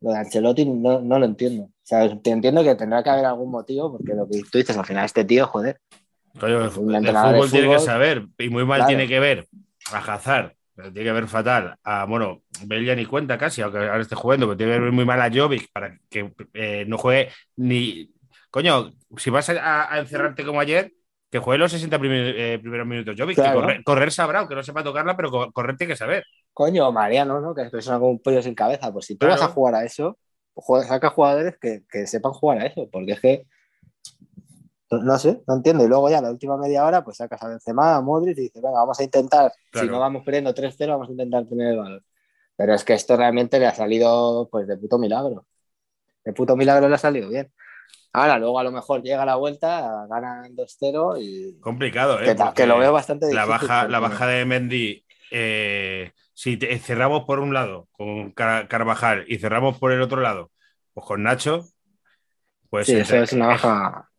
lo 0.00 0.10
de 0.10 0.18
Ancelotti 0.18 0.64
no, 0.66 1.00
no 1.00 1.18
lo 1.18 1.24
entiendo. 1.24 1.64
O 1.64 1.70
sea, 1.84 2.20
te 2.20 2.30
entiendo 2.30 2.62
que 2.64 2.74
tendrá 2.74 3.02
que 3.02 3.10
haber 3.10 3.24
algún 3.24 3.50
motivo, 3.50 3.92
porque 3.96 4.12
lo 4.14 4.28
que 4.28 4.42
tú 4.50 4.58
dices, 4.58 4.76
al 4.76 4.84
final 4.86 5.04
este 5.06 5.24
tío, 5.24 5.46
joder, 5.46 5.80
Coño, 6.38 6.58
el 6.66 6.94
entrenador 6.96 7.32
de 7.32 7.38
fútbol 7.38 7.50
tiene 7.50 7.66
que 7.68 7.74
fútbol. 7.74 7.86
saber, 7.86 8.26
y 8.38 8.48
muy 8.50 8.64
mal 8.64 8.78
Claro. 8.78 8.88
tiene 8.88 9.08
que 9.08 9.20
ver 9.20 9.46
a 9.92 9.98
Hazard, 9.98 10.54
pero 10.80 10.92
tiene 10.92 11.08
que 11.08 11.12
ver 11.12 11.26
fatal 11.28 11.76
a, 11.84 12.04
bueno, 12.06 12.42
Bell 12.64 12.96
ni 12.96 13.06
cuenta 13.06 13.38
casi, 13.38 13.62
aunque 13.62 13.78
ahora 13.78 14.00
esté 14.00 14.14
jugando, 14.16 14.46
pero 14.46 14.56
tiene 14.56 14.72
que 14.74 14.80
ver 14.80 14.92
muy 14.92 15.04
mal 15.04 15.20
a 15.20 15.30
Jovic 15.32 15.70
para 15.72 15.98
que 16.08 16.32
eh, 16.54 16.84
no 16.88 16.98
juegue 16.98 17.30
ni. 17.56 18.12
Coño, 18.50 18.92
si 19.16 19.30
vas 19.30 19.48
a, 19.50 19.92
a 19.94 19.98
encerrarte 20.00 20.44
como 20.44 20.60
ayer, 20.60 20.92
que 21.30 21.38
juegue 21.38 21.58
los 21.58 21.70
60 21.72 21.98
primer- 21.98 22.34
eh, 22.36 22.58
primeros 22.58 22.86
minutos 22.86 23.14
Jovic, 23.18 23.36
que 23.36 23.52
correr, 23.52 23.84
correr 23.84 24.10
sabrá, 24.12 24.40
aunque 24.40 24.54
no 24.56 24.62
sepa 24.62 24.82
tocarla, 24.82 25.16
pero 25.16 25.30
co- 25.30 25.52
correr 25.52 25.76
tiene 25.76 25.92
que 25.92 25.96
saber. 25.96 26.24
coño, 26.52 26.90
Mariano, 26.92 27.40
¿no? 27.40 27.54
Que 27.54 27.62
es 27.62 27.70
persona 27.70 27.98
con 27.98 28.10
un 28.10 28.22
pollo 28.22 28.42
sin 28.42 28.54
cabeza. 28.54 28.92
Pues 28.92 29.06
si 29.06 29.14
tú 29.16 29.26
Claro. 29.26 29.40
vas 29.42 29.50
a 29.50 29.54
jugar 29.54 29.74
a 29.74 29.84
eso, 29.84 30.18
juega- 30.54 30.86
saca 30.86 31.10
jugadores 31.10 31.56
que, 31.60 31.82
que 31.90 32.06
sepan 32.06 32.32
jugar 32.32 32.58
a 32.58 32.66
eso, 32.66 32.88
porque 32.90 33.12
es 33.12 33.20
que 33.20 33.46
no, 34.90 35.18
sé, 35.18 35.42
no 35.46 35.54
entiendo. 35.54 35.84
Y 35.84 35.88
luego 35.88 36.10
ya 36.10 36.20
la 36.20 36.30
última 36.30 36.56
media 36.56 36.84
hora, 36.84 37.04
pues 37.04 37.18
sacas 37.18 37.42
a 37.42 37.48
Benzema, 37.48 37.96
a 37.96 38.00
Modric 38.00 38.36
y 38.38 38.42
dices, 38.42 38.62
venga, 38.62 38.78
vamos 38.80 38.98
a 39.00 39.04
intentar, 39.04 39.52
Claro. 39.70 39.86
si 39.86 39.92
no 39.92 40.00
vamos 40.00 40.24
perdiendo 40.24 40.52
3-0, 40.54 40.92
vamos 40.92 41.08
a 41.08 41.12
intentar 41.12 41.46
tener 41.46 41.68
el 41.72 41.78
balón. 41.78 42.04
Pero 42.56 42.74
es 42.74 42.84
que 42.84 42.94
esto 42.94 43.16
realmente 43.16 43.58
le 43.58 43.66
ha 43.66 43.74
salido 43.74 44.48
pues 44.50 44.66
de 44.66 44.76
puto 44.76 44.98
milagro. 44.98 45.46
De 46.24 46.32
puto 46.32 46.56
milagro 46.56 46.88
le 46.88 46.94
ha 46.94 46.98
salido 46.98 47.28
bien. 47.28 47.50
Ahora, 48.12 48.38
luego 48.38 48.58
a 48.58 48.64
lo 48.64 48.72
mejor 48.72 49.02
llega 49.02 49.24
la 49.24 49.36
vuelta, 49.36 50.06
ganan 50.10 50.54
2-0 50.56 51.16
y 51.16 51.58
Complicado, 51.60 52.20
¿eh? 52.20 52.36
que, 52.54 52.66
lo 52.66 52.78
veo 52.78 52.92
bastante 52.92 53.26
la 53.32 53.44
difícil. 53.46 53.68
baja, 53.68 53.88
la 53.88 54.00
baja 54.00 54.26
de 54.26 54.44
Mendy, 54.44 55.04
eh, 55.30 56.10
si 56.34 56.56
te- 56.56 56.76
cerramos 56.80 57.24
por 57.24 57.38
un 57.38 57.54
lado 57.54 57.86
con 57.92 58.32
Car- 58.32 58.66
Carvajal 58.66 59.24
y 59.28 59.38
cerramos 59.38 59.78
por 59.78 59.92
el 59.92 60.02
otro 60.02 60.20
lado, 60.20 60.50
pues 60.92 61.06
con 61.06 61.22
Nacho, 61.22 61.64
pues 62.68 62.86
Sí, 62.86 62.92
entre- 62.92 63.02
eso 63.02 63.22
es 63.22 63.32
una 63.32 63.46
baja. 63.46 64.09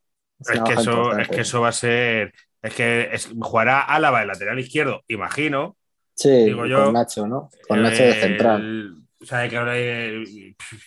Es, 0.41 0.59
que, 0.61 0.73
eso, 0.73 1.17
es 1.19 1.27
que 1.27 1.41
eso 1.41 1.61
va 1.61 1.67
a 1.69 1.71
ser. 1.71 2.33
Es 2.61 2.73
que 2.75 3.09
es- 3.11 3.29
jugará 3.39 3.81
Álava 3.81 4.21
el 4.21 4.27
lateral 4.27 4.59
izquierdo, 4.59 5.03
imagino. 5.07 5.77
Sí, 6.15 6.29
digo 6.45 6.65
yo, 6.65 6.85
con 6.85 6.93
Nacho, 6.93 7.27
¿no? 7.27 7.49
Con 7.67 7.81
Nacho 7.81 8.03
de 8.03 8.13
central. 8.13 8.61
el- 8.61 8.97
o 9.21 9.25
sea, 9.25 9.47
que 9.47 9.57
ahora, 9.57 9.73
eh, 9.75 10.23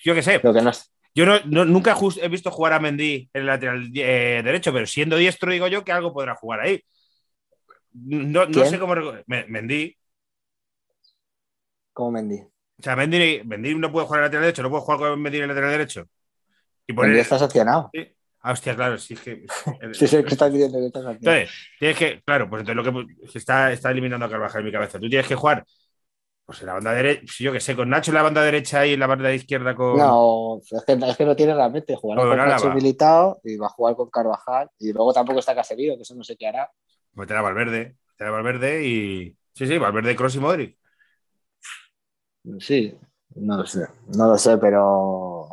yo 0.03 0.15
qué 0.15 0.23
sé. 0.23 0.41
Lo 0.43 0.53
que 0.53 0.61
no 0.63 0.71
es. 0.71 0.91
Yo 1.15 1.25
no, 1.27 1.39
no- 1.47 1.65
nunca 1.65 1.97
he 2.21 2.29
visto 2.29 2.51
jugar 2.51 2.73
a 2.73 2.81
Mendy 2.81 3.29
en 3.33 3.41
el 3.41 3.47
lateral 3.47 3.91
eh, 3.95 4.43
derecho, 4.45 4.73
pero 4.73 4.87
siendo 4.87 5.17
diestro, 5.17 5.53
digo 5.53 5.69
yo 5.69 5.85
que 5.85 5.93
algo 5.93 6.13
podrá 6.13 6.35
jugar 6.35 6.61
ahí. 6.61 6.83
No, 7.93 8.47
no 8.47 8.65
sé 8.65 8.79
cómo. 8.81 8.95
Mendy. 9.27 9.97
Como 11.93 12.11
Mendy. 12.11 12.41
O 12.41 12.83
sea, 12.83 12.97
Mendy, 12.97 13.43
Mendy 13.45 13.75
no 13.77 13.93
puede 13.93 14.07
jugar 14.07 14.21
en 14.21 14.25
el 14.25 14.27
lateral 14.27 14.43
derecho, 14.47 14.63
no 14.65 14.71
puede 14.71 14.83
jugar 14.83 14.99
con 14.99 15.23
Mendy 15.23 15.39
en 15.39 15.43
el 15.45 15.49
lateral 15.49 15.71
derecho. 15.71 16.09
Y 16.87 16.93
poner- 16.93 17.11
Mendy 17.11 17.21
está 17.21 17.39
sancionado. 17.39 17.91
Sí. 17.95 18.13
Ah, 18.47 18.53
hostia, 18.53 18.77
claro, 18.77 18.99
sí 18.99 19.15
es 19.15 19.21
que. 19.21 19.47
Sí, 19.95 20.07
sí, 20.07 20.23
que 20.23 20.29
estás 20.29 20.53
diciendo 20.53 20.79
que 20.79 20.87
está 20.87 21.03
sancionado. 21.03 21.39
Entonces, 21.39 21.51
tienes 21.79 21.99
que, 21.99 22.23
claro, 22.23 22.51
pues 22.51 22.61
entonces 22.61 22.93
lo 22.93 23.07
que 23.33 23.39
está, 23.39 23.73
está 23.73 23.91
eliminando 23.91 24.27
a 24.27 24.31
Carvajal 24.31 24.61
en 24.61 24.67
mi 24.67 24.73
cabeza. 24.73 25.01
Tú 25.01 25.09
tienes 25.09 25.27
que 25.27 25.35
jugar, 25.35 25.65
pues 26.45 26.61
en 26.61 26.67
la 26.67 26.75
banda 26.75 26.93
derecha, 26.93 27.25
yo 27.39 27.53
que 27.53 27.61
sé, 27.61 27.75
con 27.75 27.89
Nacho 27.89 28.11
en 28.11 28.17
la 28.17 28.23
banda 28.23 28.43
derecha 28.43 28.85
y 28.87 28.93
en 28.93 29.01
la 29.01 29.07
banda 29.07 29.33
izquierda 29.33 29.75
con. 29.75 29.97
No, 29.97 30.61
es 30.61 30.85
que, 30.85 30.93
es 30.93 31.17
que 31.17 31.25
no 31.25 31.35
tiene 31.35 31.55
realmente. 31.55 31.97
Jugará 31.97 32.21
Con 32.21 32.29
con 32.29 32.37
Nacho 32.37 32.67
Álava. 32.67 32.75
Militao 32.75 33.41
y 33.45 33.57
va 33.57 33.67
a 33.67 33.71
jugar 33.71 33.97
con 33.97 34.11
Carvajal. 34.11 34.69
Y 34.79 34.93
luego 34.93 35.15
tampoco 35.15 35.39
está 35.39 35.55
Casemiro, 35.55 35.97
que 35.97 36.03
eso 36.03 36.15
no 36.15 36.23
sé 36.23 36.37
qué 36.37 36.47
hará. 36.49 36.71
Meter 37.15 37.39
a 37.39 37.43
Valverde, 37.43 37.97
meter 38.11 38.27
a 38.27 38.31
Valverde 38.31 38.87
y. 38.87 39.39
Sí, 39.55 39.67
sí, 39.67 39.79
Valverde, 39.79 40.17
Cross 40.17 40.35
y 40.35 40.41
Modric. 40.41 40.79
Sí, 42.61 42.95
no 43.37 43.57
lo 43.57 43.65
sé. 43.65 43.87
No 44.15 44.29
lo 44.29 44.37
sé, 44.37 44.59
pero. 44.59 45.49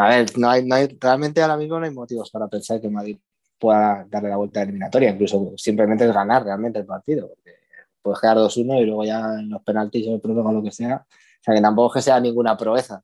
A 0.00 0.08
ver, 0.08 0.38
no 0.38 0.50
hay, 0.50 0.64
no 0.64 0.74
hay, 0.74 0.96
realmente 1.00 1.42
ahora 1.42 1.56
mismo 1.56 1.78
no 1.78 1.86
hay 1.86 1.92
motivos 1.92 2.30
para 2.30 2.48
pensar 2.48 2.80
que 2.80 2.88
Madrid 2.88 3.18
pueda 3.58 4.06
darle 4.08 4.28
la 4.28 4.36
vuelta 4.36 4.60
a 4.60 4.62
la 4.62 4.68
eliminatoria. 4.70 5.10
Incluso 5.10 5.52
simplemente 5.56 6.04
es 6.04 6.12
ganar 6.12 6.44
realmente 6.44 6.78
el 6.78 6.86
partido. 6.86 7.28
Porque 7.28 7.56
puedes 8.02 8.20
quedar 8.20 8.36
2-1 8.36 8.82
y 8.82 8.86
luego 8.86 9.04
ya 9.04 9.34
en 9.34 9.50
los 9.50 9.62
penaltis 9.62 10.06
o 10.08 10.14
el 10.14 10.20
prórroga 10.20 10.50
o 10.50 10.52
lo 10.52 10.62
que 10.62 10.70
sea. 10.70 11.04
O 11.06 11.42
sea, 11.42 11.54
que 11.54 11.60
tampoco 11.60 11.88
es 11.88 12.04
que 12.04 12.10
sea 12.10 12.20
ninguna 12.20 12.56
proeza 12.56 13.02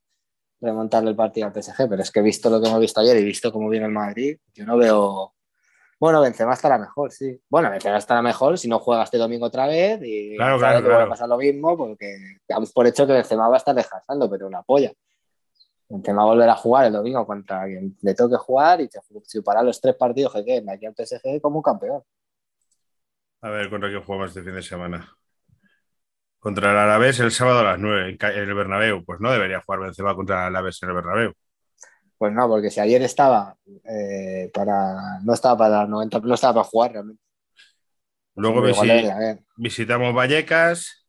remontarle 0.61 1.11
el 1.11 1.17
partido 1.17 1.47
al 1.47 1.53
PSG, 1.53 1.89
pero 1.89 2.03
es 2.03 2.11
que 2.11 2.21
he 2.21 2.23
visto 2.23 2.51
lo 2.51 2.61
que 2.61 2.69
hemos 2.69 2.81
visto 2.81 3.01
ayer 3.01 3.17
y 3.19 3.25
visto 3.25 3.53
cómo 3.53 3.69
viene 3.69 3.87
el 3.87 3.93
Madrid, 3.93 4.39
yo 4.55 4.65
no 4.65 4.77
veo. 4.77 5.35
Bueno, 6.01 6.21
Benzema 6.21 6.55
estará 6.55 6.79
mejor, 6.79 7.13
sí. 7.13 7.41
Bueno, 7.49 7.71
Benzema 7.71 7.99
estará 7.99 8.21
mejor 8.23 8.59
si 8.59 8.69
no 8.69 8.79
juega 8.79 9.05
este 9.05 9.19
domingo 9.19 9.47
otra 9.47 9.67
vez 9.67 10.01
y 10.03 10.37
Claro, 10.37 10.59
claro, 10.59 10.79
que 10.83 10.89
va 10.89 10.95
claro. 10.95 11.07
a 11.07 11.09
pasar 11.11 11.29
lo 11.29 11.39
mismo 11.39 11.77
porque 11.77 12.17
damos 12.49 12.73
por 12.73 12.87
hecho 12.87 13.07
que 13.07 13.13
Benzema 13.13 13.49
va 13.49 13.55
a 13.55 13.59
estar 13.59 13.75
descansando, 13.75 14.29
pero 14.29 14.47
una 14.47 14.63
polla. 14.63 14.93
Benzema 15.89 16.25
volverá 16.25 16.53
a 16.53 16.57
jugar 16.57 16.87
el 16.87 16.93
domingo 16.93 17.27
contra 17.27 17.65
quien 17.67 17.97
le 18.03 18.15
toque 18.15 18.37
jugar 18.37 18.81
y 18.81 18.89
se 18.89 19.01
chupará 19.29 19.63
los 19.63 19.81
tres 19.81 19.95
partidos 19.97 20.33
que 20.33 20.45
queden 20.45 20.71
aquí 20.71 20.87
al 20.87 20.95
PSG 20.95 21.41
como 21.41 21.57
un 21.59 21.63
campeón. 21.63 22.03
A 23.43 23.51
ver, 23.51 23.69
¿contra 23.69 23.91
quién 23.91 24.03
jugamos 24.03 24.29
este 24.31 24.43
fin 24.43 24.55
de 24.55 24.63
semana? 24.63 25.09
Contra 26.39 26.73
el 26.73 26.77
Alavés 26.79 27.21
el 27.21 27.31
sábado 27.31 27.61
a 27.61 27.63
las 27.65 27.79
9 27.79 28.17
en 28.21 28.39
el 28.49 28.55
Bernabéu. 28.55 29.05
Pues 29.05 29.21
no 29.21 29.33
debería 29.33 29.63
jugar 29.65 29.81
Benzema 29.81 30.15
contra 30.15 30.43
el 30.43 30.47
Alavés 30.49 30.83
en 30.83 30.89
el 30.91 30.95
Bernabéu. 30.95 31.33
Pues 32.19 32.33
no, 32.33 32.49
porque 32.49 32.71
si 32.71 32.81
ayer 32.81 33.03
estaba 33.03 33.57
eh, 33.85 34.51
para. 34.53 35.21
No 35.23 35.35
estaba 35.35 35.57
para 35.59 35.87
90, 35.87 36.21
no 36.21 36.35
estaba 36.35 36.55
para 36.55 36.65
jugar 36.65 36.93
realmente. 36.93 37.23
Luego 38.35 38.63
visi- 38.63 38.87
debería 38.87 39.39
visitamos 39.57 40.15
Vallecas 40.15 41.04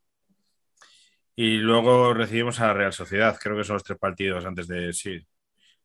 y 1.35 1.57
luego 1.57 2.13
recibimos 2.13 2.59
a 2.59 2.67
la 2.67 2.73
Real 2.73 2.93
Sociedad. 2.93 3.37
Creo 3.39 3.57
que 3.57 3.63
son 3.63 3.75
los 3.75 3.83
tres 3.83 3.99
partidos 3.99 4.45
antes 4.45 4.67
de. 4.67 4.93
Sí. 4.93 5.19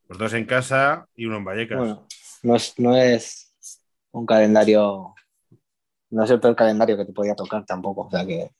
Los 0.08 0.18
dos 0.18 0.32
en 0.34 0.44
casa 0.44 1.06
y 1.14 1.26
uno 1.26 1.36
en 1.36 1.44
Vallecas. 1.44 1.78
Bueno, 1.78 2.06
no 2.42 2.56
es, 2.56 2.74
no 2.78 2.96
es 2.96 3.54
un 4.12 4.26
calendario, 4.26 5.14
no 6.10 6.24
es 6.24 6.30
el 6.30 6.40
peor 6.40 6.56
calendario 6.56 6.96
que 6.96 7.04
te 7.04 7.12
podía 7.12 7.34
tocar 7.34 7.64
tampoco, 7.64 8.02
o 8.02 8.10
sea 8.10 8.26
que 8.26 8.50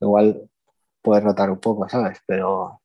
igual 0.00 0.48
puedes 1.00 1.24
notar 1.24 1.50
un 1.50 1.58
poco, 1.58 1.88
¿sabes? 1.88 2.18
Pero, 2.24 2.80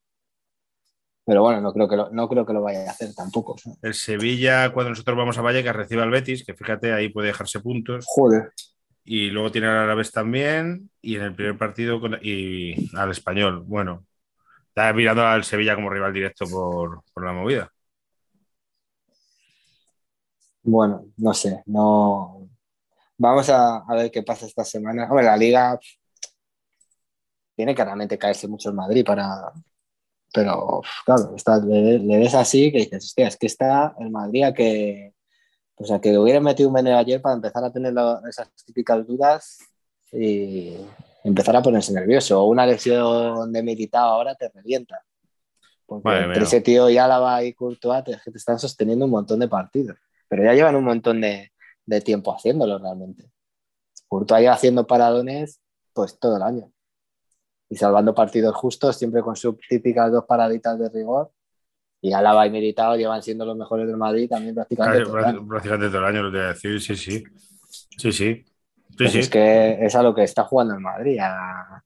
pero 1.23 1.43
bueno, 1.43 1.61
no 1.61 1.73
creo 1.73 1.87
que 1.87 1.95
lo, 1.95 2.09
no 2.09 2.27
creo 2.27 2.45
que 2.45 2.53
lo 2.53 2.63
vaya 2.63 2.87
a 2.87 2.91
hacer 2.91 3.13
tampoco. 3.13 3.55
¿sabes? 3.57 3.77
El 3.83 3.93
Sevilla, 3.93 4.73
cuando 4.73 4.89
nosotros 4.91 5.15
vamos 5.15 5.37
a 5.37 5.41
Vallecas, 5.41 5.75
recibe 5.75 6.01
al 6.01 6.09
Betis, 6.09 6.43
que 6.43 6.55
fíjate, 6.55 6.93
ahí 6.93 7.09
puede 7.09 7.27
dejarse 7.27 7.59
puntos. 7.59 8.05
Joder. 8.07 8.51
Y 9.09 9.29
luego 9.29 9.51
tiene 9.51 9.67
al 9.67 9.77
Alavés 9.77 10.11
también. 10.11 10.89
Y 11.01 11.15
en 11.15 11.23
el 11.23 11.35
primer 11.35 11.57
partido 11.57 11.99
con- 12.01 12.19
y 12.21 12.89
al 12.97 13.11
Español. 13.11 13.63
Bueno, 13.65 14.05
está 14.69 14.93
mirando 14.93 15.23
al 15.25 15.43
Sevilla 15.45 15.75
como 15.75 15.89
rival 15.91 16.13
directo 16.13 16.45
por, 16.49 17.03
por 17.13 17.25
la 17.25 17.33
movida. 17.33 17.71
Bueno, 20.63 21.05
no 21.17 21.33
sé, 21.33 21.63
no. 21.65 22.49
Vamos 23.17 23.49
a, 23.49 23.77
a 23.79 23.95
ver 23.95 24.11
qué 24.11 24.23
pasa 24.23 24.45
esta 24.47 24.65
semana. 24.65 25.05
Hombre, 25.09 25.25
la 25.25 25.37
liga 25.37 25.79
tiene 27.55 27.75
que 27.75 27.83
realmente 27.83 28.17
caerse 28.17 28.47
mucho 28.47 28.69
el 28.69 28.75
Madrid 28.75 29.05
para. 29.05 29.51
Pero, 30.33 30.81
claro, 31.05 31.35
le, 31.67 31.99
le 31.99 32.19
ves 32.19 32.35
así 32.35 32.71
que 32.71 32.79
dices, 32.79 33.05
hostia, 33.05 33.27
es 33.27 33.37
que 33.37 33.47
está 33.47 33.95
el 33.99 34.11
Madrid 34.11 34.43
a 34.43 34.53
que. 34.53 35.13
O 35.79 35.85
sea, 35.85 35.99
que 36.01 36.11
le 36.11 36.17
hubieran 36.17 36.43
metido 36.43 36.69
un 36.69 36.75
veneno 36.75 36.97
ayer 36.97 37.21
para 37.21 37.35
empezar 37.35 37.63
a 37.63 37.71
tener 37.71 37.93
la- 37.93 38.21
esas 38.27 38.49
típicas 38.65 39.05
dudas 39.05 39.59
y 40.11 40.75
empezar 41.23 41.55
a 41.55 41.61
ponerse 41.61 41.93
nervioso. 41.93 42.41
O 42.41 42.45
una 42.47 42.65
lesión 42.65 43.51
de 43.51 43.61
militado 43.63 44.07
ahora 44.09 44.35
te 44.35 44.49
revienta. 44.49 45.03
Porque 45.85 46.03
Madre 46.09 46.23
entre 46.25 46.39
mía. 46.39 46.47
ese 46.47 46.61
tío 46.61 46.89
y 46.89 46.97
Álava 46.97 47.43
y 47.43 47.53
Courtois 47.53 48.03
te, 48.03 48.11
es 48.13 48.21
que 48.23 48.31
te 48.31 48.37
están 48.37 48.59
sosteniendo 48.59 49.05
un 49.05 49.11
montón 49.11 49.39
de 49.39 49.47
partidos. 49.47 49.97
Pero 50.27 50.43
ya 50.43 50.53
llevan 50.53 50.75
un 50.75 50.83
montón 50.83 51.21
de, 51.21 51.51
de 51.85 52.01
tiempo 52.01 52.33
haciéndolo 52.35 52.77
realmente. 52.79 53.29
Courtois 54.07 54.41
lleva 54.41 54.53
haciendo 54.55 54.85
paradones 54.87 55.61
pues 55.93 56.17
todo 56.19 56.37
el 56.37 56.43
año. 56.43 56.71
Y 57.69 57.75
salvando 57.75 58.15
partidos 58.15 58.55
justos, 58.55 58.95
siempre 58.97 59.21
con 59.21 59.35
sus 59.35 59.55
típicas 59.69 60.11
dos 60.11 60.25
paraditas 60.25 60.79
de 60.79 60.89
rigor. 60.89 61.31
Y 62.01 62.13
Álava 62.13 62.45
y 62.45 62.51
Militao 62.51 62.95
llevan 62.95 63.23
siendo 63.23 63.45
los 63.45 63.57
mejores 63.57 63.87
del 63.87 63.97
Madrid 63.97 64.29
también 64.29 64.53
prácticamente. 64.55 64.99
Casi- 64.99 65.11
todo 65.11 65.19
el 65.19 65.25
año. 65.25 65.47
prácticamente 65.47 65.87
todo 65.89 65.99
el 65.99 66.05
año 66.05 66.23
lo 66.23 66.31
te 66.31 66.37
voy 66.37 66.45
a 66.45 66.49
decir, 66.49 66.81
sí, 66.81 66.95
sí. 66.95 67.23
Sí, 67.97 68.11
sí. 68.11 68.43
Sí, 68.43 68.45
Pues 68.97 69.11
sí. 69.11 69.19
Es 69.19 69.29
que 69.29 69.85
es 69.85 69.95
a 69.95 70.03
lo 70.03 70.13
que 70.15 70.23
está 70.23 70.43
jugando 70.43 70.73
el 70.75 70.79
Madrid. 70.79 71.17
a- 71.21 71.83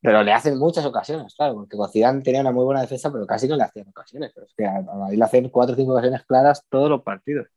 Pero 0.00 0.22
le 0.22 0.32
hacen 0.32 0.58
muchas 0.58 0.84
ocasiones, 0.86 1.34
claro, 1.34 1.54
porque 1.54 1.76
Zidane 1.92 2.22
tenía 2.22 2.40
una 2.40 2.52
muy 2.52 2.64
buena 2.64 2.80
defensa, 2.80 3.10
pero 3.12 3.26
casi 3.26 3.48
no 3.48 3.56
le 3.56 3.64
hacían 3.64 3.88
ocasiones. 3.88 4.30
Pero 4.34 4.46
es 4.46 4.54
que 4.56 4.64
a 4.64 4.76
a 4.78 4.82
Madrid 4.82 5.18
le 5.18 5.24
hacen 5.24 5.48
cuatro 5.50 5.74
o 5.74 5.76
cinco 5.76 5.92
ocasiones 5.92 6.24
claras 6.24 6.62
todos 6.70 6.88
los 6.88 7.02
partidos. 7.02 7.48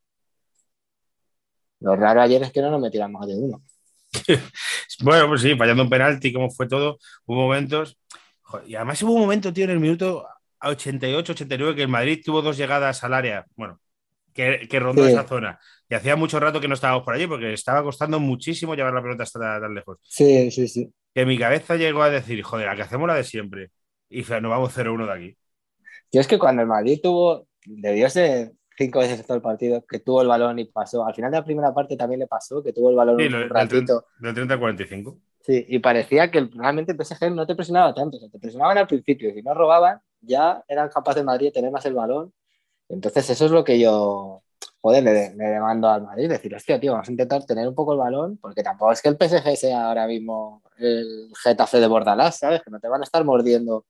Lo 1.80 1.96
raro 1.96 2.22
ayer 2.22 2.42
es 2.44 2.52
que 2.52 2.62
no 2.62 2.70
nos 2.72 2.82
metieran 2.82 3.12
más 3.12 3.28
de 3.28 3.36
uno. 3.38 3.62
Bueno, 5.04 5.28
pues 5.30 5.42
sí, 5.42 5.56
fallando 5.56 5.84
un 5.84 5.90
penalti, 5.90 6.32
como 6.32 6.50
fue 6.52 6.68
todo, 6.68 7.00
hubo 7.26 7.42
momentos. 7.44 7.98
Joder, 8.42 8.70
y 8.70 8.76
además 8.76 9.02
hubo 9.02 9.14
un 9.14 9.22
momento, 9.22 9.52
tío, 9.52 9.64
en 9.64 9.72
el 9.72 9.80
minuto 9.80 10.28
88, 10.64 11.34
89, 11.34 11.76
que 11.76 11.82
el 11.84 11.88
Madrid 11.88 12.22
tuvo 12.24 12.42
dos 12.42 12.58
llegadas 12.58 13.04
al 13.04 13.14
área, 13.14 13.46
bueno, 13.56 13.80
que, 14.34 14.68
que 14.70 14.80
rondó 14.80 15.06
Sí. 15.06 15.12
esa 15.12 15.28
zona. 15.28 15.60
Y 15.90 15.96
hacía 15.96 16.16
mucho 16.16 16.40
rato 16.40 16.62
que 16.62 16.68
no 16.68 16.76
estábamos 16.76 17.04
por 17.04 17.14
allí, 17.14 17.28
porque 17.28 17.54
estaba 17.54 17.84
costando 17.84 18.20
muchísimo 18.20 18.76
llevar 18.76 18.94
la 18.94 19.02
pelota 19.02 19.24
hasta 19.24 19.40
tan, 19.60 19.74
lejos. 19.76 19.98
Sí, 20.04 20.52
sí, 20.52 20.68
sí. 20.68 20.94
Que 21.14 21.26
mi 21.26 21.38
cabeza 21.38 21.76
llegó 21.76 22.04
a 22.04 22.10
decir, 22.10 22.42
joder, 22.44 22.70
a 22.70 22.76
que 22.76 22.84
hacemos 22.84 23.08
la 23.08 23.16
de 23.16 23.24
siempre. 23.24 23.72
Y 24.10 24.22
nos 24.22 24.42
vamos 24.50 24.74
0-1 24.74 25.06
de 25.06 25.14
aquí. 25.14 25.38
Yo 26.12 26.22
es 26.22 26.28
que 26.28 26.40
cuando 26.40 26.62
el 26.62 26.68
Madrid 26.68 27.00
tuvo, 27.02 27.48
debió 27.66 28.10
ser 28.10 28.52
cinco 28.78 29.00
veces 29.00 29.26
todo 29.26 29.36
el 29.36 29.42
partido, 29.44 29.86
que 29.88 30.00
tuvo 30.00 30.22
el 30.22 30.28
balón 30.28 30.60
y 30.60 30.66
pasó. 30.66 31.06
Al 31.06 31.14
final 31.14 31.32
de 31.32 31.38
la 31.38 31.46
primera 31.46 31.74
parte 31.74 31.96
también 31.98 32.20
le 32.20 32.28
pasó, 32.28 32.64
que 32.64 32.74
tuvo 32.74 32.90
el 32.90 32.96
balón 32.96 33.18
Sí, 33.20 33.26
un 33.26 33.32
lo- 33.32 33.48
ratito. 33.48 33.78
30, 33.78 33.94
del 34.20 34.34
30 34.34 34.54
al 34.56 34.60
45. 34.60 35.18
Sí, 35.42 35.66
y 35.68 35.80
parecía 35.80 36.30
que 36.30 36.42
realmente 36.54 36.92
el 36.92 36.98
PSG 36.98 37.32
no 37.34 37.48
te 37.48 37.56
presionaba 37.56 37.94
tanto, 37.94 38.18
o 38.18 38.20
sea, 38.20 38.30
te 38.30 38.40
presionaban 38.40 38.78
al 38.78 38.88
principio 38.88 39.34
si 39.34 39.42
no 39.42 39.54
robaban, 39.54 40.00
ya 40.22 40.64
eran 40.68 40.90
capaces 40.90 41.22
de 41.22 41.26
Madrid 41.26 41.48
de 41.48 41.52
tener 41.54 41.72
más 41.72 41.86
el 41.86 41.94
balón. 41.94 42.34
Entonces, 42.90 43.30
eso 43.30 43.46
es 43.46 43.52
lo 43.52 43.64
que 43.64 43.80
yo, 43.80 44.44
joder, 44.82 45.04
le, 45.04 45.36
le 45.36 45.46
demando 45.46 45.90
al 45.90 46.04
Madrid, 46.04 46.30
decir, 46.30 46.54
hostia, 46.56 46.80
tío, 46.80 46.94
vamos 46.94 47.08
a 47.10 47.12
intentar 47.12 47.46
tener 47.46 47.68
un 47.68 47.76
poco 47.76 47.94
el 47.94 48.00
balón, 48.00 48.38
porque 48.38 48.64
tampoco 48.64 48.92
es 48.92 49.02
que 49.02 49.10
el 49.10 49.18
PSG 49.18 49.56
sea 49.58 49.88
ahora 49.88 50.08
mismo 50.08 50.64
el 50.78 51.32
Getafe 51.44 51.80
de 51.80 51.88
Bordalás, 51.88 52.38
¿sabes? 52.40 52.62
Que 52.64 52.72
no 52.72 52.80
te 52.80 52.88
van 52.88 53.02
a 53.02 53.06
estar 53.06 53.24
mordiendo 53.24 53.86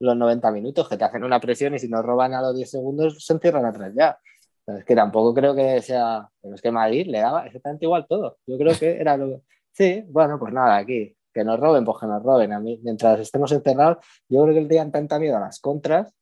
los 0.00 0.16
90 0.16 0.50
minutos, 0.50 0.88
que 0.88 0.96
te 0.96 1.04
hacen 1.04 1.24
una 1.24 1.40
presión 1.40 1.74
y 1.74 1.78
si 1.78 1.88
no 1.88 2.02
roban 2.02 2.34
a 2.34 2.42
los 2.42 2.56
10 2.56 2.70
segundos 2.70 3.24
se 3.24 3.32
encierran 3.32 3.64
atrás 3.64 3.92
ya. 3.96 4.18
Es 4.66 4.84
que 4.84 4.94
tampoco 4.94 5.34
creo 5.34 5.54
que 5.54 5.82
sea, 5.82 6.28
pero 6.40 6.54
es 6.54 6.62
que 6.62 6.70
Madrid 6.70 7.06
le 7.08 7.20
daba 7.20 7.46
exactamente 7.46 7.84
igual 7.84 8.06
todo. 8.08 8.38
Yo 8.46 8.56
creo 8.58 8.78
que 8.78 9.00
era 9.00 9.16
lo 9.16 9.42
Sí, 9.72 10.04
bueno, 10.08 10.38
pues 10.38 10.52
nada, 10.52 10.76
aquí, 10.76 11.16
que 11.34 11.44
nos 11.44 11.58
roben, 11.58 11.84
pues 11.84 11.98
que 12.00 12.06
nos 12.06 12.22
roben. 12.22 12.52
A 12.52 12.60
mí, 12.60 12.80
mientras 12.82 13.20
estemos 13.20 13.50
encerrados, 13.52 13.98
yo 14.28 14.44
creo 14.44 14.54
que 14.54 14.60
le 14.62 14.68
tenían 14.68 14.92
tanta 14.92 15.18
miedo 15.18 15.36
a 15.36 15.40
las 15.40 15.60
contras, 15.60 16.14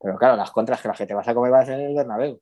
pero 0.00 0.16
claro, 0.18 0.36
las 0.36 0.50
contras 0.50 0.80
que 0.80 0.88
las 0.88 0.98
que 0.98 1.06
te 1.06 1.14
vas 1.14 1.26
a 1.26 1.34
comer 1.34 1.52
va 1.52 1.60
a 1.60 1.66
ser 1.66 1.80
en 1.80 1.86
el 1.86 1.96
Bernabéu. 1.96 2.40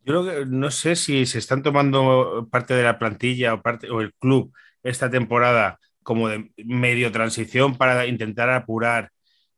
Yo 0.00 0.22
creo 0.22 0.24
que 0.24 0.46
no 0.46 0.70
sé 0.70 0.96
si 0.96 1.24
se 1.26 1.38
están 1.38 1.62
tomando 1.62 2.48
parte 2.50 2.74
de 2.74 2.82
la 2.82 2.98
plantilla 2.98 3.54
o, 3.54 3.62
parte, 3.62 3.90
o 3.90 4.00
el 4.00 4.12
club 4.14 4.52
esta 4.82 5.10
temporada 5.10 5.78
como 6.02 6.28
de 6.28 6.52
medio 6.56 7.10
transición 7.10 7.76
para 7.76 8.06
intentar 8.06 8.50
apurar 8.50 9.10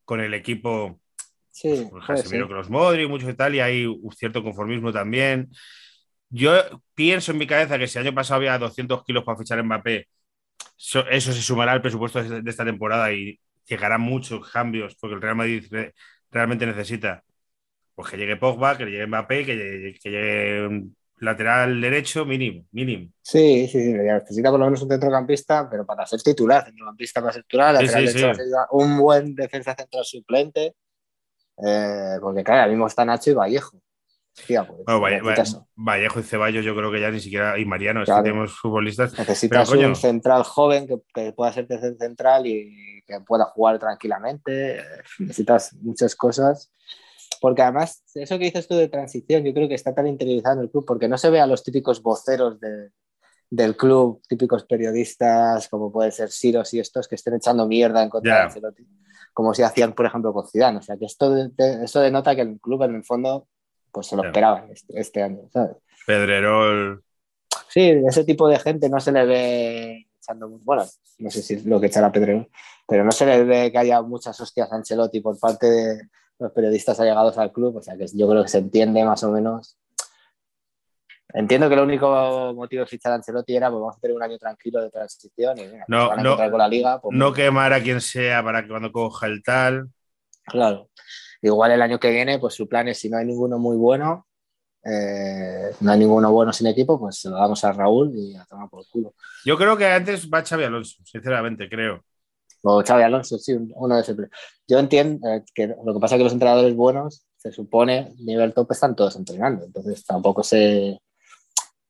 con 0.05 0.21
el 0.21 0.33
equipo 0.33 1.01
Sí, 1.61 1.89
pues, 1.91 2.05
Casemiro 2.07 2.45
ser. 2.45 2.47
con 2.47 2.57
los 2.57 2.71
Modric, 2.71 3.09
mucho 3.09 3.29
y 3.29 3.35
tal, 3.35 3.53
y 3.57 3.61
hay 3.61 3.85
un 3.85 4.13
cierto 4.13 4.45
conformismo 4.45 4.93
también. 4.93 5.51
Yo 6.29 6.53
pienso 6.95 7.33
en 7.33 7.39
mi 7.39 7.49
cabeza 7.49 7.79
que 7.79 7.89
si 7.89 7.99
el 7.99 8.07
año 8.07 8.15
pasado 8.15 8.39
había 8.39 8.57
200 8.59 9.03
kilos 9.05 9.25
para 9.25 9.39
fichar 9.39 9.63
Mbappé, 9.65 10.07
so- 10.77 11.07
eso 11.09 11.33
se 11.33 11.43
sumará 11.43 11.73
al 11.73 11.83
presupuesto 11.83 12.23
de 12.23 12.51
esta 12.51 12.65
temporada 12.65 13.13
y 13.13 13.41
llegarán 13.67 14.01
muchos 14.01 14.51
cambios, 14.51 14.97
porque 15.01 15.15
el 15.17 15.23
Real 15.23 15.37
Madrid 15.37 15.67
re- 15.71 15.95
realmente 16.31 16.67
necesita 16.67 17.25
pues 17.95 18.11
que 18.11 18.17
llegue 18.19 18.37
Pogba, 18.37 18.77
que 18.79 18.87
llegue 18.87 19.07
Mbappé, 19.07 19.47
que 19.47 19.57
llegue, 19.57 19.95
que 20.01 20.11
llegue 20.11 20.67
un 20.69 20.97
lateral 21.19 21.81
derecho 21.81 22.25
mínimo, 22.27 22.67
mínimo. 22.73 23.13
Sí, 23.23 23.69
sí, 23.69 23.79
sí, 23.85 23.93
necesita 23.93 24.51
por 24.51 24.59
lo 24.59 24.65
menos 24.67 24.81
un 24.83 24.89
centrocampista, 24.89 25.69
pero 25.69 25.85
para 25.85 26.07
ser 26.07 26.23
titular, 26.23 26.65
centrocampista 26.65 27.21
para 27.21 27.33
ser 27.35 27.43
titular, 27.43 27.75
Sí, 27.79 27.87
lateral 27.87 28.05
sí, 28.09 28.09
derecho 28.13 28.33
un 28.71 28.99
buen 28.99 29.35
defensa 29.35 29.75
central 29.75 30.05
suplente, 30.05 30.75
eh, 31.59 32.19
porque 32.21 32.45
claro, 32.45 32.61
ahora 32.63 32.71
mismo 32.73 32.87
está 32.89 33.05
Nacho 33.05 33.31
y 33.31 33.35
Vallejo. 33.35 33.81
Hostia, 34.41 34.67
pues, 34.67 34.81
Bueno, 34.85 35.01
Valle- 35.01 35.21
necesitas, 35.23 35.55
Valle- 35.55 35.67
Vallejo 35.77 36.21
y 36.21 36.23
Ceballos 36.23 36.65
yo 36.65 36.75
creo 36.77 36.91
que 36.93 37.01
ya 37.01 37.11
ni 37.11 37.21
siquiera, 37.21 37.59
y 37.59 37.65
Mariano, 37.65 38.01
es 38.03 38.07
Claro. 38.07 38.23
que 38.23 38.29
tenemos 38.31 38.59
futbolistas. 38.59 39.19
necesitas 39.19 39.69
pero, 39.69 39.79
coño. 39.81 39.89
un 39.91 39.97
central 39.97 40.43
joven 40.45 40.87
que, 40.87 40.97
que 41.15 41.33
pueda 41.33 41.53
ser 41.53 41.67
tercer 41.67 41.97
central 41.99 42.47
y 42.47 43.03
que 43.07 43.21
pueda 43.21 43.45
jugar 43.47 43.79
tranquilamente. 43.79 44.79
eh, 44.79 44.83
Necesitas 45.19 45.75
muchas 45.81 46.15
cosas. 46.17 46.73
Porque 47.41 47.63
además, 47.63 48.03
eso 48.15 48.39
que 48.39 48.47
dices 48.47 48.67
tú 48.67 48.75
de 48.75 48.89
transición, 48.89 49.45
yo 49.45 49.55
creo 49.55 49.69
que 49.69 49.75
está 49.75 49.95
tan 49.95 50.07
interiorizado 50.09 50.57
en 50.57 50.63
el 50.65 50.71
club, 50.71 50.85
porque 50.87 51.09
no 51.09 51.17
se 51.19 51.31
ve 51.31 51.41
a 51.41 51.47
los 51.47 51.63
típicos 51.63 52.03
voceros 52.03 52.59
de- 52.59 52.91
del 53.51 53.77
club, 53.77 54.21
típicos 54.29 54.65
periodistas, 54.65 55.69
como 55.69 55.93
pueden 55.93 56.11
ser 56.13 56.31
Siros 56.31 56.75
y 56.75 56.81
estos, 56.81 57.07
que 57.09 57.15
estén 57.15 57.35
echando 57.35 57.67
mierda 57.67 58.03
en 58.03 58.09
contra 58.11 58.35
de 58.35 58.41
Ancelotti, 58.43 58.87
como 59.33 59.55
si 59.55 59.63
hacían, 59.63 59.93
por 59.93 60.05
ejemplo, 60.07 60.33
con 60.33 60.47
Zidane. 60.49 60.79
O 60.79 60.83
sea, 60.83 60.97
que 60.97 61.05
esto, 61.07 61.31
de- 61.33 61.49
de- 61.57 61.85
eso 61.85 62.01
denota 62.01 62.35
que 62.35 62.43
el 62.43 62.59
club, 62.61 62.83
en 62.83 62.97
el 62.97 63.05
fondo, 63.05 63.47
pues 63.93 64.07
se 64.07 64.17
lo 64.17 64.23
Ya. 64.23 64.29
esperaban 64.29 64.71
este, 64.71 65.01
este 65.01 65.23
año, 65.23 65.43
¿sabes? 65.53 65.77
Pedrerol, 66.07 67.03
Sí, 67.69 67.81
ese 68.07 68.25
tipo 68.25 68.49
de 68.49 68.59
gente 68.59 68.89
no 68.89 68.99
se 68.99 69.13
le 69.13 69.27
ve 69.27 70.07
echando. 70.21 70.49
Bueno, 70.49 70.85
no 71.19 71.31
sé 71.31 71.43
si 71.43 71.55
es 71.55 71.67
lo 71.67 71.79
que 71.81 71.87
echará 71.89 72.11
Pedrero, 72.11 72.49
pero 72.87 73.05
no 73.05 73.13
se 73.13 73.27
le 73.27 73.45
ve 73.45 73.71
que 73.71 73.79
haya 73.79 74.01
muchas 74.01 74.41
hostias 74.41 74.73
a 74.73 74.77
Ancelotti 74.77 75.21
por 75.21 75.39
parte 75.39 75.67
de 75.67 76.03
los 76.39 76.51
periodistas 76.53 76.99
allegados 76.99 77.37
al 77.37 77.53
club. 77.53 77.77
O 77.77 77.83
sea 77.83 77.97
que 77.97 78.07
yo 78.15 78.27
creo 78.29 78.43
que 78.43 78.49
se 78.49 78.59
entiende 78.59 79.05
más 79.05 79.23
o 79.23 79.31
menos. 79.31 79.77
Entiendo 81.35 81.69
que 81.69 81.75
el 81.75 81.81
único 81.83 82.55
motivo 82.55 82.81
de 82.85 82.87
fichar 82.87 83.13
a 83.13 83.17
Ancelotti 83.17 83.55
era 83.55 83.69
pues 83.71 83.81
vamos 83.81 83.97
a 83.97 84.01
tener 84.01 84.17
un 84.17 84.23
año 84.23 84.39
tranquilo 84.39 84.81
de 84.83 84.91
transición 84.91 85.59
y 85.59 85.67
venga, 85.67 85.85
No, 85.89 86.09
van 86.09 86.21
a 86.21 86.23
no, 86.23 86.37
con 86.37 86.59
la 86.59 86.69
liga. 86.69 87.01
pues, 87.03 87.15
no 87.17 87.33
quemar 87.35 87.75
a 87.75 87.83
quien 87.83 88.01
sea 88.01 88.43
para 88.43 88.63
que 88.63 88.69
cuando 88.69 88.91
coja 88.91 89.27
el 89.27 89.43
tal. 89.43 89.89
Claro. 90.45 90.89
Igual 91.43 91.73
el 91.73 91.83
año 91.83 92.01
que 92.01 92.11
viene, 92.11 92.39
pues 92.39 92.55
su 92.55 92.69
plan 92.69 92.89
es 92.89 92.99
si 92.99 93.09
no 93.09 93.19
hay 93.19 93.27
ninguno 93.27 93.59
muy 93.59 93.77
bueno, 93.77 94.27
eh, 94.85 95.73
no 95.81 95.93
hay 95.93 95.99
ninguno 95.99 96.33
bueno 96.33 96.53
sin 96.53 96.67
equipo, 96.67 96.99
pues 96.99 97.21
se 97.21 97.29
lo 97.29 97.37
damos 97.37 97.63
a 97.65 97.73
Raúl 97.73 98.13
y 98.15 98.37
a 98.37 98.45
tomar 98.45 98.69
por 98.69 98.87
culo. 98.89 99.15
Yo 99.45 99.57
creo 99.57 99.77
que 99.77 99.87
antes 99.87 100.29
va 100.29 100.45
Xavi 100.45 100.65
Alonso, 100.65 101.03
sinceramente, 101.05 101.69
creo. 101.69 102.03
O 102.63 102.83
Xavi 102.83 103.03
Alonso, 103.03 103.39
sí, 103.39 103.57
uno 103.75 103.95
de 103.95 104.01
esos. 104.01 104.17
Yo 104.67 104.79
entiendo 104.79 105.29
eh, 105.29 105.45
que 105.55 105.69
lo 105.69 105.95
que 105.95 106.01
pasa 106.01 106.15
es 106.15 106.21
que 106.21 106.25
los 106.25 106.33
entrenadores 106.33 106.75
buenos, 106.75 107.27
se 107.37 107.53
supone, 107.53 108.15
nivel 108.19 108.53
top, 108.53 108.73
están 108.73 108.97
todos 108.97 109.17
entrenando. 109.17 109.65
Entonces 109.65 110.05
tampoco 110.05 110.43
sé 110.43 111.01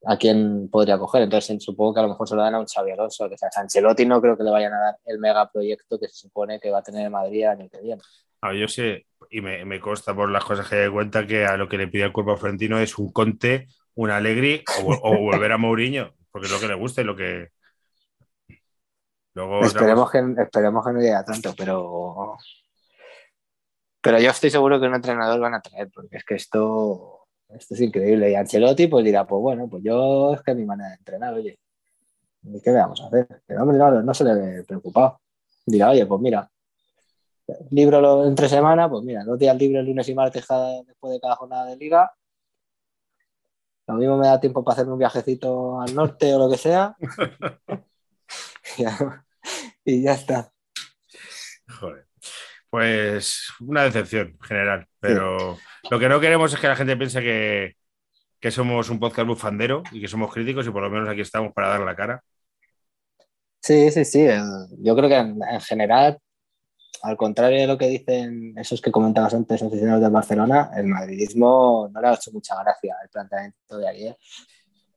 a 0.04 0.16
quién 0.16 0.68
podría 0.70 0.98
coger. 0.98 1.22
Entonces 1.22 1.62
supongo 1.62 1.94
que 1.94 2.00
a 2.00 2.02
lo 2.02 2.10
mejor 2.10 2.28
se 2.28 2.34
lo 2.36 2.42
dan 2.42 2.54
a 2.54 2.60
un 2.60 2.66
Xavi 2.66 2.90
Alonso. 2.90 3.28
Que 3.28 3.38
sea, 3.38 3.48
a 3.54 3.60
Ancelotti 3.60 4.04
no 4.06 4.20
creo 4.20 4.36
que 4.36 4.44
le 4.44 4.50
vayan 4.50 4.74
a 4.74 4.78
dar 4.78 4.98
el 5.06 5.18
megaproyecto 5.18 5.98
que 5.98 6.08
se 6.08 6.16
supone 6.16 6.60
que 6.60 6.70
va 6.70 6.78
a 6.78 6.82
tener 6.82 7.06
en 7.06 7.12
Madrid 7.12 7.44
el 7.44 7.48
año 7.48 7.68
que 7.70 7.80
viene. 7.80 8.02
A 8.40 8.52
yo 8.54 8.68
sé, 8.68 9.06
y 9.30 9.40
me, 9.40 9.64
me 9.64 9.80
consta 9.80 10.14
por 10.14 10.30
las 10.30 10.44
cosas 10.44 10.68
que 10.68 10.76
de 10.76 10.90
cuenta 10.90 11.26
que 11.26 11.44
a 11.44 11.56
lo 11.56 11.68
que 11.68 11.78
le 11.78 11.88
pide 11.88 12.04
el 12.04 12.12
cuerpo 12.12 12.36
florentino 12.36 12.78
es 12.78 12.98
un 12.98 13.12
Conte, 13.12 13.68
un 13.94 14.10
Alegri 14.10 14.62
o, 14.84 15.18
volver 15.18 15.52
a 15.52 15.58
Mourinho, 15.58 16.14
porque 16.30 16.46
es 16.46 16.52
lo 16.52 16.60
que 16.60 16.68
le 16.68 16.74
gusta 16.74 17.00
y 17.00 17.04
lo 17.04 17.16
que. 17.16 17.48
Luego, 19.34 19.60
Esperemos 19.62 20.10
que, 20.10 20.22
esperemos 20.38 20.86
que 20.86 20.92
no 20.92 21.00
llegue 21.00 21.14
a 21.14 21.24
tanto, 21.24 21.52
pero. 21.56 22.36
Pero 24.00 24.20
yo 24.20 24.30
estoy 24.30 24.50
seguro 24.50 24.80
que 24.80 24.86
un 24.86 24.94
entrenador 24.94 25.40
van 25.40 25.54
a 25.54 25.60
traer, 25.60 25.90
porque 25.92 26.16
es 26.16 26.24
que 26.24 26.36
esto, 26.36 27.26
esto 27.48 27.74
es 27.74 27.80
increíble. 27.80 28.30
Y 28.30 28.36
Ancelotti 28.36 28.86
pues 28.86 29.04
dirá, 29.04 29.26
pues 29.26 29.42
bueno, 29.42 29.68
pues 29.68 29.82
yo 29.82 30.32
es 30.34 30.42
que 30.42 30.54
mi 30.54 30.64
manera 30.64 30.90
de 30.90 30.96
entrenar, 30.96 31.34
oye. 31.34 31.58
¿Y 32.44 32.60
qué 32.60 32.70
le 32.70 32.78
vamos 32.78 33.00
a 33.00 33.06
hacer? 33.08 33.42
El 33.48 33.58
hombre 33.58 33.76
no, 33.76 34.02
no 34.02 34.14
se 34.14 34.24
le 34.24 34.34
ve 34.34 34.64
preocupado. 34.64 35.20
Dirá, 35.66 35.90
oye, 35.90 36.06
pues 36.06 36.20
mira, 36.20 36.48
libro 37.70 38.00
lo- 38.00 38.26
entre 38.26 38.48
semana, 38.48 38.88
pues 38.88 39.04
mira, 39.04 39.24
dos 39.24 39.38
días 39.38 39.56
libres 39.56 39.84
lunes 39.86 40.08
y 40.08 40.14
martes 40.14 40.46
cada- 40.46 40.82
después 40.82 41.12
de 41.12 41.20
cada 41.20 41.36
jornada 41.36 41.66
de 41.66 41.76
liga. 41.76 42.12
Lo 43.86 43.94
mismo 43.94 44.18
me 44.18 44.26
da 44.26 44.38
tiempo 44.38 44.62
para 44.62 44.74
hacerme 44.74 44.92
un 44.92 44.98
viajecito 44.98 45.80
al 45.80 45.94
norte 45.94 46.34
o 46.34 46.38
lo 46.38 46.50
que 46.50 46.58
sea. 46.58 46.94
y, 48.76 48.82
ya, 48.82 49.24
y 49.84 50.02
ya 50.02 50.12
está. 50.12 50.52
Joder. 51.80 52.06
Pues 52.70 53.48
una 53.60 53.84
decepción 53.84 54.36
general, 54.42 54.86
pero 55.00 55.56
lo 55.90 55.98
que 55.98 56.08
no 56.10 56.20
queremos 56.20 56.52
es 56.52 56.60
que 56.60 56.68
la 56.68 56.76
gente 56.76 56.98
piense 56.98 57.22
que, 57.22 57.76
que 58.40 58.50
somos 58.50 58.90
un 58.90 59.00
podcast 59.00 59.26
bufandero 59.26 59.82
y 59.90 60.02
que 60.02 60.08
somos 60.08 60.30
críticos 60.32 60.66
y 60.66 60.70
por 60.70 60.82
lo 60.82 60.90
menos 60.90 61.08
aquí 61.08 61.22
estamos 61.22 61.54
para 61.54 61.68
dar 61.68 61.80
la 61.80 61.96
cara. 61.96 62.22
Sí, 63.62 63.90
sí, 63.90 64.04
sí. 64.04 64.20
el- 64.20 64.68
yo 64.82 64.94
creo 64.94 65.08
que 65.08 65.16
en, 65.16 65.38
en 65.50 65.60
general, 65.62 66.18
al 67.02 67.16
contrario 67.16 67.60
de 67.60 67.66
lo 67.66 67.78
que 67.78 67.88
dicen 67.88 68.54
esos 68.56 68.80
que 68.80 68.90
comentabas 68.90 69.34
antes, 69.34 69.62
aficionados 69.62 70.02
del 70.02 70.10
Barcelona, 70.10 70.70
el 70.76 70.86
madridismo 70.86 71.88
no 71.92 72.00
le 72.00 72.08
ha 72.08 72.14
hecho 72.14 72.32
mucha 72.32 72.60
gracia 72.62 72.96
el 73.02 73.08
planteamiento 73.08 73.78
de 73.78 73.88
ayer. 73.88 74.16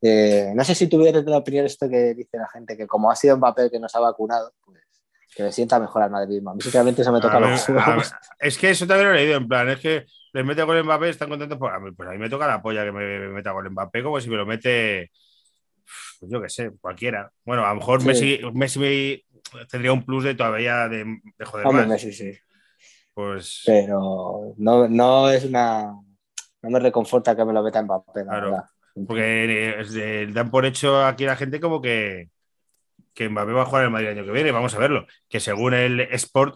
Eh, 0.01 0.51
no 0.55 0.63
sé 0.63 0.73
si 0.73 0.87
tuvieras 0.87 1.23
la 1.25 1.37
opinión 1.37 1.65
esto 1.65 1.87
que 1.87 2.13
dice 2.15 2.37
la 2.37 2.47
gente, 2.47 2.75
que 2.75 2.87
como 2.87 3.11
ha 3.11 3.15
sido 3.15 3.37
Mbappé 3.37 3.63
el 3.63 3.71
que 3.71 3.79
nos 3.79 3.93
ha 3.95 3.99
vacunado, 3.99 4.53
pues 4.65 4.81
que 5.35 5.43
le 5.43 5.51
sienta 5.51 5.79
mejor 5.79 6.01
al 6.01 6.09
madridismo. 6.11 6.51
A 6.51 6.55
mí 6.55 6.61
sinceramente 6.61 7.03
eso 7.03 7.11
me 7.11 7.21
toca 7.21 7.37
A 7.37 7.39
los 7.39 7.69
huevos. 7.69 8.11
es 8.39 8.57
que 8.57 8.71
eso 8.71 8.87
también 8.87 9.09
lo 9.09 9.13
he 9.15 9.17
leído, 9.17 9.37
en 9.37 9.47
plan, 9.47 9.69
es 9.69 9.79
que 9.79 10.05
les 10.33 10.45
mete 10.45 10.65
con 10.65 10.75
el 10.75 10.83
Mbappé, 10.83 11.09
están 11.09 11.29
contentos, 11.29 11.57
pues 11.59 11.73
a 11.73 11.79
mí, 11.79 11.91
pues 11.91 12.09
a 12.09 12.11
mí 12.13 12.17
me 12.17 12.29
toca 12.29 12.47
la 12.47 12.61
polla 12.61 12.83
que 12.83 12.91
me, 12.91 13.19
me 13.19 13.27
meta 13.29 13.53
con 13.53 13.65
el 13.65 13.71
Mbappé, 13.71 14.01
como 14.03 14.19
si 14.19 14.29
me 14.29 14.37
lo 14.37 14.45
mete, 14.45 15.11
pues 16.19 16.31
yo 16.31 16.41
qué 16.41 16.49
sé, 16.49 16.71
cualquiera. 16.81 17.31
Bueno, 17.45 17.65
a 17.65 17.69
lo 17.69 17.75
mejor 17.75 18.01
Sí. 18.01 18.07
Messi, 18.07 18.39
Messi 18.53 19.25
tendría 19.69 19.93
un 19.93 20.05
plus 20.05 20.23
de 20.23 20.35
todavía 20.35 20.87
de, 20.87 21.03
de 21.37 21.45
joder 21.45 21.67
Hombre, 21.67 21.83
más. 21.83 21.91
Messi 21.91 22.13
sí. 22.13 22.31
Pues 23.13 23.63
Pero 23.65 24.53
no, 24.57 24.87
no 24.87 25.29
es 25.29 25.43
una... 25.45 25.93
No 26.63 26.69
me 26.69 26.79
reconforta 26.79 27.35
que 27.35 27.43
me 27.43 27.53
lo 27.53 27.63
meta 27.63 27.81
Mbappé, 27.81 28.19
la 28.19 28.25
Claro. 28.25 28.51
verdad. 28.51 28.65
Porque 29.07 29.75
eh, 29.79 30.27
dan 30.31 30.51
por 30.51 30.65
hecho 30.65 31.03
aquí 31.05 31.25
la 31.25 31.35
gente 31.35 31.59
como 31.59 31.81
que, 31.81 32.29
que 33.13 33.29
Mbappé 33.29 33.51
va 33.51 33.63
a 33.63 33.65
jugar 33.65 33.83
el 33.85 33.89
Madrid 33.89 34.09
el 34.09 34.17
año 34.19 34.25
que 34.25 34.31
viene. 34.31 34.51
Vamos 34.51 34.73
a 34.75 34.79
verlo. 34.79 35.05
Que 35.27 35.39
según 35.39 35.73
el 35.73 36.01
Sport, 36.01 36.55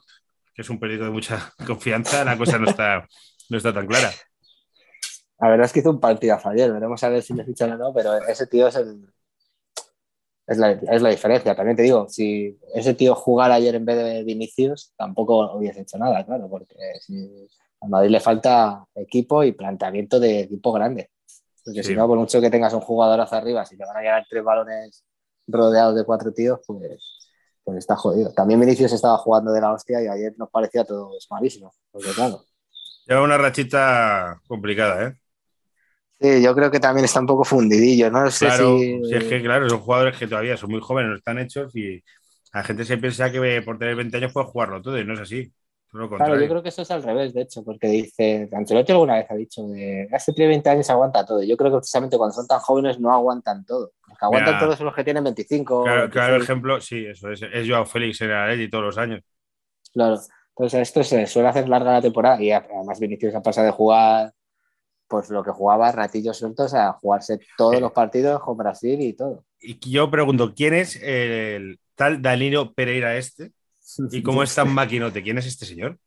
que 0.53 0.61
es 0.61 0.69
un 0.69 0.79
periódico 0.79 1.05
de 1.05 1.11
mucha 1.11 1.53
confianza, 1.65 2.23
la 2.23 2.37
cosa 2.37 2.57
no 2.59 2.69
está, 2.69 3.05
no 3.49 3.57
está 3.57 3.73
tan 3.73 3.87
clara. 3.87 4.11
La 5.39 5.49
verdad 5.49 5.65
es 5.65 5.73
que 5.73 5.79
hizo 5.81 5.89
un 5.91 5.99
partidazo 5.99 6.49
ayer, 6.49 6.71
veremos 6.71 7.03
a 7.03 7.09
ver 7.09 7.21
si 7.21 7.33
le 7.33 7.43
fichan 7.43 7.71
o 7.73 7.77
no, 7.77 7.93
pero 7.93 8.15
ese 8.25 8.47
tío 8.47 8.67
es 8.67 8.75
el. 8.75 9.05
Es 10.47 10.57
la, 10.57 10.71
es 10.71 11.01
la 11.01 11.09
diferencia. 11.09 11.55
También 11.55 11.75
te 11.75 11.83
digo, 11.83 12.07
si 12.07 12.57
ese 12.73 12.93
tío 12.93 13.15
jugara 13.15 13.55
ayer 13.55 13.75
en 13.75 13.85
vez 13.85 13.97
de 13.97 14.23
Vinicius, 14.23 14.93
tampoco 14.95 15.55
hubiese 15.55 15.81
hecho 15.81 15.97
nada, 15.97 16.23
claro, 16.25 16.47
porque 16.49 16.75
si, 17.01 17.47
a 17.81 17.87
Madrid 17.87 18.11
le 18.11 18.19
falta 18.19 18.85
equipo 18.95 19.43
y 19.43 19.51
planteamiento 19.53 20.19
de 20.19 20.41
equipo 20.41 20.71
grande. 20.71 21.09
Porque 21.63 21.81
Sí. 21.83 21.89
si 21.89 21.95
no, 21.95 22.07
por 22.07 22.17
mucho 22.19 22.39
que 22.41 22.51
tengas 22.51 22.73
un 22.73 22.81
jugador 22.81 23.19
hacia 23.21 23.39
arriba, 23.39 23.65
si 23.65 23.75
te 23.75 23.85
van 23.85 23.97
a 23.97 24.01
llegar 24.01 24.25
tres 24.29 24.43
balones 24.43 25.03
rodeados 25.47 25.95
de 25.95 26.03
cuatro 26.03 26.31
tíos, 26.31 26.59
pues, 26.67 27.27
pues 27.63 27.77
está 27.79 27.95
jodido. 27.95 28.31
También 28.33 28.59
Vinicius 28.59 28.93
estaba 28.93 29.17
jugando 29.17 29.51
de 29.51 29.61
la 29.61 29.73
hostia 29.73 30.01
y 30.03 30.07
ayer 30.07 30.35
nos 30.37 30.49
parecía 30.51 30.83
todo 30.85 31.11
malísimo. 31.31 31.73
Porque 31.91 32.11
claro. 32.11 32.41
Lleva 33.07 33.23
una 33.23 33.37
rachita 33.37 34.39
complicada, 34.47 35.07
¿eh? 35.07 35.13
Sí, 36.25 36.43
yo 36.43 36.55
creo 36.55 36.71
que 36.71 36.79
también 36.79 37.05
está 37.05 37.19
un 37.19 37.27
poco 37.27 37.43
fundidillo, 37.43 38.09
¿no? 38.09 38.23
No 38.23 38.31
sé 38.31 38.47
Claro, 38.47 38.77
si... 38.79 39.05
si 39.05 39.15
es 39.15 39.23
que 39.25 39.41
claro, 39.41 39.69
son 39.69 39.79
jugadores 39.79 40.17
que 40.17 40.27
todavía 40.27 40.57
son 40.57 40.71
muy 40.71 40.81
jóvenes, 40.81 41.11
no 41.11 41.17
están 41.17 41.39
hechos 41.39 41.75
y 41.75 42.03
la 42.53 42.63
gente 42.63 42.85
se 42.85 42.97
piensa 42.97 43.31
que 43.31 43.61
por 43.61 43.77
tener 43.77 43.95
20 43.95 44.17
años 44.17 44.33
puede 44.33 44.47
jugarlo 44.47 44.81
todo 44.81 44.99
y 44.99 45.05
no 45.05 45.13
es 45.13 45.19
así. 45.19 45.51
Claro, 45.91 46.39
yo 46.39 46.49
creo 46.49 46.61
que 46.61 46.69
eso 46.69 46.81
es 46.81 46.91
al 46.91 47.03
revés, 47.03 47.33
de 47.33 47.41
hecho, 47.41 47.63
porque 47.63 47.87
dice, 47.87 48.49
Ancelotti 48.51 48.91
alguna 48.91 49.15
vez 49.15 49.27
ha 49.29 49.35
dicho 49.35 49.65
de, 49.67 50.09
tiene 50.35 50.49
20 50.49 50.69
años 50.69 50.89
aguanta 50.89 51.25
todo. 51.25 51.41
Yo 51.41 51.55
creo 51.55 51.71
que 51.71 51.77
precisamente 51.77 52.17
cuando 52.17 52.33
son 52.35 52.47
tan 52.47 52.59
jóvenes 52.59 52.99
no 52.99 53.13
aguantan 53.13 53.65
todo. 53.65 53.93
Los 54.07 54.17
que 54.17 54.25
aguantan 54.25 54.55
Mira. 54.55 54.65
todo 54.65 54.75
son 54.75 54.87
los 54.87 54.95
que 54.95 55.03
tienen 55.05 55.23
25. 55.23 55.83
Claro, 55.83 56.09
claro 56.09 56.33
26. 56.33 56.43
ejemplo, 56.43 56.81
sí, 56.81 57.05
eso 57.05 57.31
es, 57.31 57.41
es 57.41 57.69
Joao 57.69 57.85
Félix 57.85 58.19
en 58.21 58.31
el 58.31 58.35
Atleti 58.35 58.69
todos 58.69 58.83
los 58.83 58.97
años. 58.97 59.21
Claro. 59.93 60.19
Entonces 60.49 60.81
esto 60.81 61.03
se 61.03 61.27
suele 61.27 61.49
hacer 61.49 61.69
larga 61.69 61.93
la 61.93 62.01
temporada 62.01 62.41
y 62.41 62.51
además 62.51 62.99
Vinicius 62.99 63.35
ha 63.35 63.41
pasado 63.41 63.67
de 63.67 63.71
jugar 63.71 64.33
pues 65.07 65.29
lo 65.29 65.43
que 65.43 65.51
jugaba 65.51 65.91
ratillos 65.91 66.37
sueltos 66.37 66.73
a 66.73 66.93
jugarse 66.93 67.39
todos 67.57 67.75
Sí. 67.75 67.81
los 67.81 67.91
partidos 67.91 68.41
con 68.41 68.57
Brasil 68.57 68.99
y 69.01 69.13
todo. 69.13 69.43
Y 69.59 69.77
yo 69.89 70.09
pregunto, 70.09 70.53
¿quién 70.55 70.73
es 70.73 70.99
el 71.01 71.79
tal 71.95 72.21
Danilo 72.21 72.73
Pereira 72.73 73.15
este? 73.17 73.51
¿Y 74.11 74.23
cómo 74.23 74.41
es 74.43 74.53
tan 74.55 74.73
maquinote? 74.73 75.21
¿Quién 75.23 75.37
es 75.37 75.45
este 75.45 75.65
señor? 75.65 75.97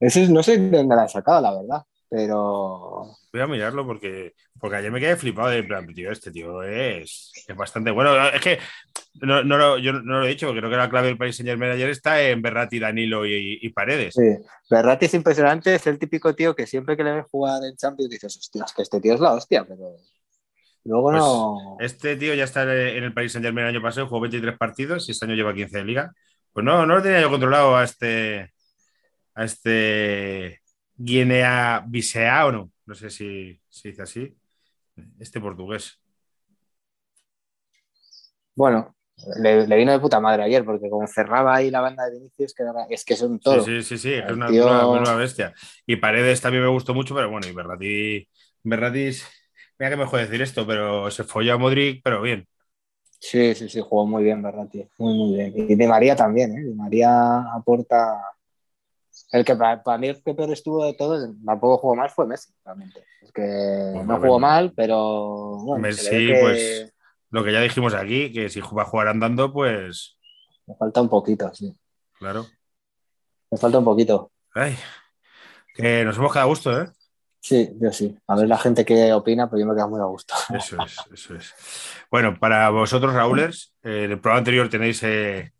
Ese 0.00 0.24
es- 0.24 0.30
no 0.30 0.42
sé 0.42 0.58
de 0.58 0.76
dónde 0.78 0.94
la 0.96 1.04
he 1.04 1.08
sacado, 1.08 1.40
la 1.40 1.54
verdad, 1.54 1.82
pero 2.08 3.10
Voy 3.32 3.40
a 3.42 3.46
mirarlo 3.46 3.86
porque, 3.86 4.34
porque 4.58 4.76
ayer 4.76 4.90
me 4.90 5.00
quedé 5.00 5.16
flipado 5.16 5.48
de 5.48 5.58
en 5.58 5.68
plan, 5.68 5.86
tío, 5.94 6.10
este 6.10 6.30
tío 6.30 6.62
es, 6.62 7.32
es 7.46 7.56
bastante 7.56 7.90
bueno. 7.90 8.16
Es 8.30 8.40
que 8.40 8.58
no, 9.20 9.44
no 9.44 9.56
lo- 9.58 9.78
yo 9.78 9.92
no 9.92 10.20
lo 10.20 10.24
he 10.26 10.30
dicho, 10.30 10.46
porque 10.46 10.60
creo 10.60 10.70
que 10.70 10.76
la 10.76 10.88
clave 10.88 11.08
del 11.08 11.18
Paris 11.18 11.36
Saint 11.36 11.48
Germain 11.48 11.72
ayer 11.72 11.90
está 11.90 12.22
en 12.22 12.40
Berratti, 12.40 12.78
Danilo 12.78 13.26
y, 13.26 13.58
y 13.60 13.68
Paredes. 13.70 14.14
sí. 14.14 14.36
Berratti 14.70 15.06
es 15.06 15.14
impresionante, 15.14 15.74
es 15.74 15.86
el 15.86 15.98
típico 15.98 16.34
tío 16.34 16.54
que 16.54 16.66
siempre 16.66 16.96
que 16.96 17.04
le 17.04 17.12
ves 17.12 17.26
jugar 17.30 17.62
en 17.64 17.76
Champions 17.76 18.10
dices, 18.10 18.36
hostia, 18.36 18.64
es 18.66 18.72
que 18.72 18.82
este 18.82 19.00
tío 19.00 19.14
es 19.14 19.20
la 19.20 19.32
hostia, 19.34 19.64
pero 19.64 19.96
luego 20.84 21.10
Pues, 21.10 21.16
no. 21.22 21.76
Este 21.80 22.16
tío 22.16 22.34
ya 22.34 22.44
está 22.44 22.62
en 22.62 23.04
el 23.04 23.12
Paris 23.12 23.32
Saint 23.32 23.44
Germain 23.44 23.66
el 23.66 23.74
año 23.76 23.82
pasado, 23.82 24.06
jugó 24.06 24.20
23 24.20 24.56
partidos 24.56 25.08
y 25.08 25.12
este 25.12 25.26
año 25.26 25.34
lleva 25.34 25.54
15 25.54 25.78
de 25.78 25.84
liga. 25.84 26.12
Pues 26.52 26.64
no, 26.64 26.86
no 26.86 26.96
lo 26.96 27.02
tenía 27.02 27.20
yo 27.20 27.30
controlado 27.30 27.76
a 27.76 27.84
este, 27.84 28.52
a 29.34 29.44
este 29.44 30.60
Guinea 30.98 31.84
Bisea 31.88 32.46
o 32.46 32.52
no. 32.52 32.72
No 32.86 32.94
sé 32.96 33.10
si 33.10 33.60
se 33.68 33.90
dice 33.90 34.02
así. 34.02 34.36
Este 35.20 35.40
portugués. 35.40 36.00
Bueno, 38.54 38.94
le, 39.40 39.66
le 39.66 39.76
vino 39.76 39.92
de 39.92 40.00
puta 40.00 40.20
madre 40.20 40.42
ayer, 40.44 40.64
porque 40.64 40.90
como 40.90 41.06
cerraba 41.06 41.56
ahí 41.56 41.70
la 41.70 41.80
banda 41.80 42.04
de 42.06 42.12
Vinicius, 42.18 42.54
que 42.54 42.62
era- 42.64 42.86
es 42.90 43.04
que 43.04 43.14
es 43.14 43.22
un 43.22 43.38
toro. 43.40 43.64
Sí, 43.64 43.82
sí, 43.82 43.98
sí, 43.98 43.98
sí, 43.98 44.12
es 44.12 44.30
una, 44.30 44.54
tío- 44.54 44.66
una- 44.86 44.86
una 44.86 45.14
bestia. 45.14 45.54
Y 45.86 45.96
Paredes 45.96 46.40
también 46.40 46.64
me 46.64 46.68
gustó 46.70 46.92
mucho, 46.94 47.14
pero 47.14 47.30
bueno, 47.30 47.46
y 47.48 47.52
Berratti, 47.52 48.28
Berratti, 48.62 49.10
mira 49.78 49.90
que 49.90 49.96
me 49.96 50.04
jode 50.06 50.22
decir 50.26 50.42
esto, 50.42 50.66
pero 50.66 51.10
se 51.10 51.24
folló 51.24 51.54
a 51.54 51.58
Modric, 51.58 52.02
pero 52.02 52.20
bien. 52.20 52.46
Sí, 53.20 53.54
sí, 53.54 53.68
sí, 53.68 53.80
jugó 53.80 54.06
muy 54.06 54.22
bien 54.24 54.42
Berratti, 54.42 54.88
muy, 54.98 55.14
muy 55.14 55.34
bien. 55.36 55.52
Y 55.56 55.74
Di 55.74 55.86
María 55.86 56.14
también, 56.16 56.52
¿eh? 56.56 56.62
Di 56.64 56.74
María 56.74 57.40
aporta. 57.52 58.20
El 59.30 59.44
que 59.44 59.54
para, 59.54 59.82
para 59.82 59.98
mí 59.98 60.08
el 60.08 60.22
que 60.22 60.34
peor 60.34 60.50
estuvo 60.50 60.84
de 60.84 60.94
todos, 60.94 61.28
tampoco 61.44 61.78
jugó 61.78 61.94
mal, 61.94 62.10
fue 62.10 62.26
Messi, 62.26 62.52
realmente. 62.64 63.04
Es 63.22 63.30
que 63.32 64.02
no 64.06 64.18
jugó 64.18 64.38
mal, 64.38 64.72
pero 64.74 65.58
bueno, 65.58 65.82
Messi, 65.82 66.26
que 66.28 66.38
pues- 66.40 66.94
Lo 67.30 67.44
que 67.44 67.52
ya 67.52 67.60
dijimos 67.60 67.92
aquí, 67.92 68.32
que 68.32 68.48
si 68.48 68.60
va 68.60 68.82
a 68.82 68.86
jugar 68.86 69.08
andando, 69.08 69.52
pues 69.52 70.18
me 70.66 70.74
falta 70.74 71.00
un 71.00 71.08
poquito, 71.08 71.50
sí. 71.54 71.74
claro. 72.18 72.46
Me 73.50 73.56
falta 73.56 73.78
un 73.78 73.84
poquito. 73.84 74.30
Ay, 74.54 74.76
que 75.74 76.04
nos 76.04 76.16
hemos 76.18 76.30
quedado 76.30 76.46
a 76.46 76.50
gusto, 76.50 76.82
¿eh? 76.82 76.88
Sí, 77.40 77.70
yo 77.80 77.90
sí. 77.92 78.14
A 78.26 78.36
ver 78.36 78.48
la 78.48 78.58
gente 78.58 78.84
qué 78.84 79.12
opina, 79.14 79.48
pero 79.48 79.60
yo 79.60 79.66
me 79.66 79.74
quedo 79.74 79.88
muy 79.88 80.00
a 80.00 80.04
gusto. 80.04 80.34
Eso 80.52 80.76
es, 80.82 80.98
eso 81.12 81.34
es. 81.36 81.54
Bueno, 82.10 82.38
para 82.38 82.68
vosotros, 82.68 83.14
Raúlers, 83.14 83.74
eh, 83.82 84.04
en 84.04 84.10
el 84.10 84.20
programa 84.20 84.38
anterior 84.38 84.68
tenéis 84.68 85.02
eh, 85.02 85.52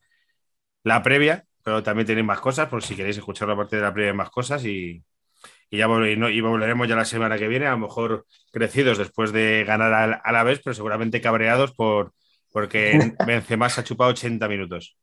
la 0.84 1.02
previa, 1.02 1.46
pero 1.68 1.82
también 1.82 2.06
tenéis 2.06 2.26
más 2.26 2.40
cosas, 2.40 2.66
por 2.66 2.82
si 2.82 2.96
queréis 2.96 3.18
escuchar 3.18 3.46
la 3.46 3.54
parte 3.54 3.76
de 3.76 3.82
la 3.82 3.92
previa, 3.92 4.14
más 4.14 4.30
cosas 4.30 4.64
y, 4.64 5.04
y 5.68 5.76
ya 5.76 5.84
y 5.84 6.40
volveremos 6.40 6.88
ya 6.88 6.96
la 6.96 7.04
semana 7.04 7.36
que 7.36 7.46
viene, 7.46 7.66
a 7.66 7.72
lo 7.72 7.78
mejor 7.80 8.24
crecidos 8.50 8.96
después 8.96 9.32
de 9.32 9.64
ganar 9.66 10.22
a 10.24 10.32
la 10.32 10.42
vez, 10.44 10.62
pero 10.64 10.72
seguramente 10.72 11.20
cabreados 11.20 11.74
por, 11.74 12.14
porque 12.52 13.12
Benzema 13.26 13.68
se 13.68 13.82
ha 13.82 13.84
chupado 13.84 14.12
80 14.12 14.48
minutos. 14.48 14.96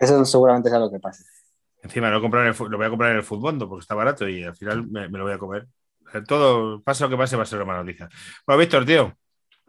Eso 0.00 0.24
seguramente 0.24 0.68
sea 0.68 0.80
lo 0.80 0.90
que 0.90 0.98
pase. 0.98 1.22
Encima 1.84 2.10
lo, 2.10 2.20
comprar 2.20 2.42
en 2.42 2.48
el 2.48 2.54
fu- 2.54 2.68
lo 2.68 2.76
voy 2.76 2.86
a 2.86 2.90
comprar 2.90 3.12
en 3.12 3.18
el 3.18 3.22
fútbol 3.22 3.56
porque 3.68 3.82
está 3.82 3.94
barato 3.94 4.28
y 4.28 4.42
al 4.42 4.56
final 4.56 4.84
me, 4.88 5.08
me 5.08 5.16
lo 5.16 5.22
voy 5.26 5.34
a 5.34 5.38
comer. 5.38 5.68
Todo, 6.26 6.82
pase 6.82 7.04
lo 7.04 7.10
que 7.10 7.16
pase, 7.16 7.36
va 7.36 7.44
a 7.44 7.46
ser 7.46 7.62
una 7.62 7.76
noticia. 7.76 8.08
Bueno, 8.44 8.58
Víctor, 8.58 8.84
tío, 8.84 9.14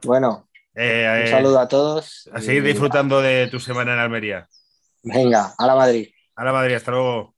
Bueno, 0.04 0.50
eh, 0.74 1.06
un 1.22 1.28
eh, 1.28 1.30
saludo 1.30 1.60
a 1.60 1.67
todos. 1.67 2.28
a 2.34 2.41
seguir 2.41 2.63
disfrutando 2.63 3.22
de 3.22 3.48
tu 3.52 3.60
semana 3.60 3.93
en 3.93 4.00
Almería. 4.00 4.48
Venga, 5.03 5.53
a 5.57 5.67
la 5.67 5.75
Madrid. 5.75 6.07
A 6.35 6.43
la 6.43 6.53
Madrid, 6.53 6.75
hasta 6.75 6.91
luego. 6.91 7.35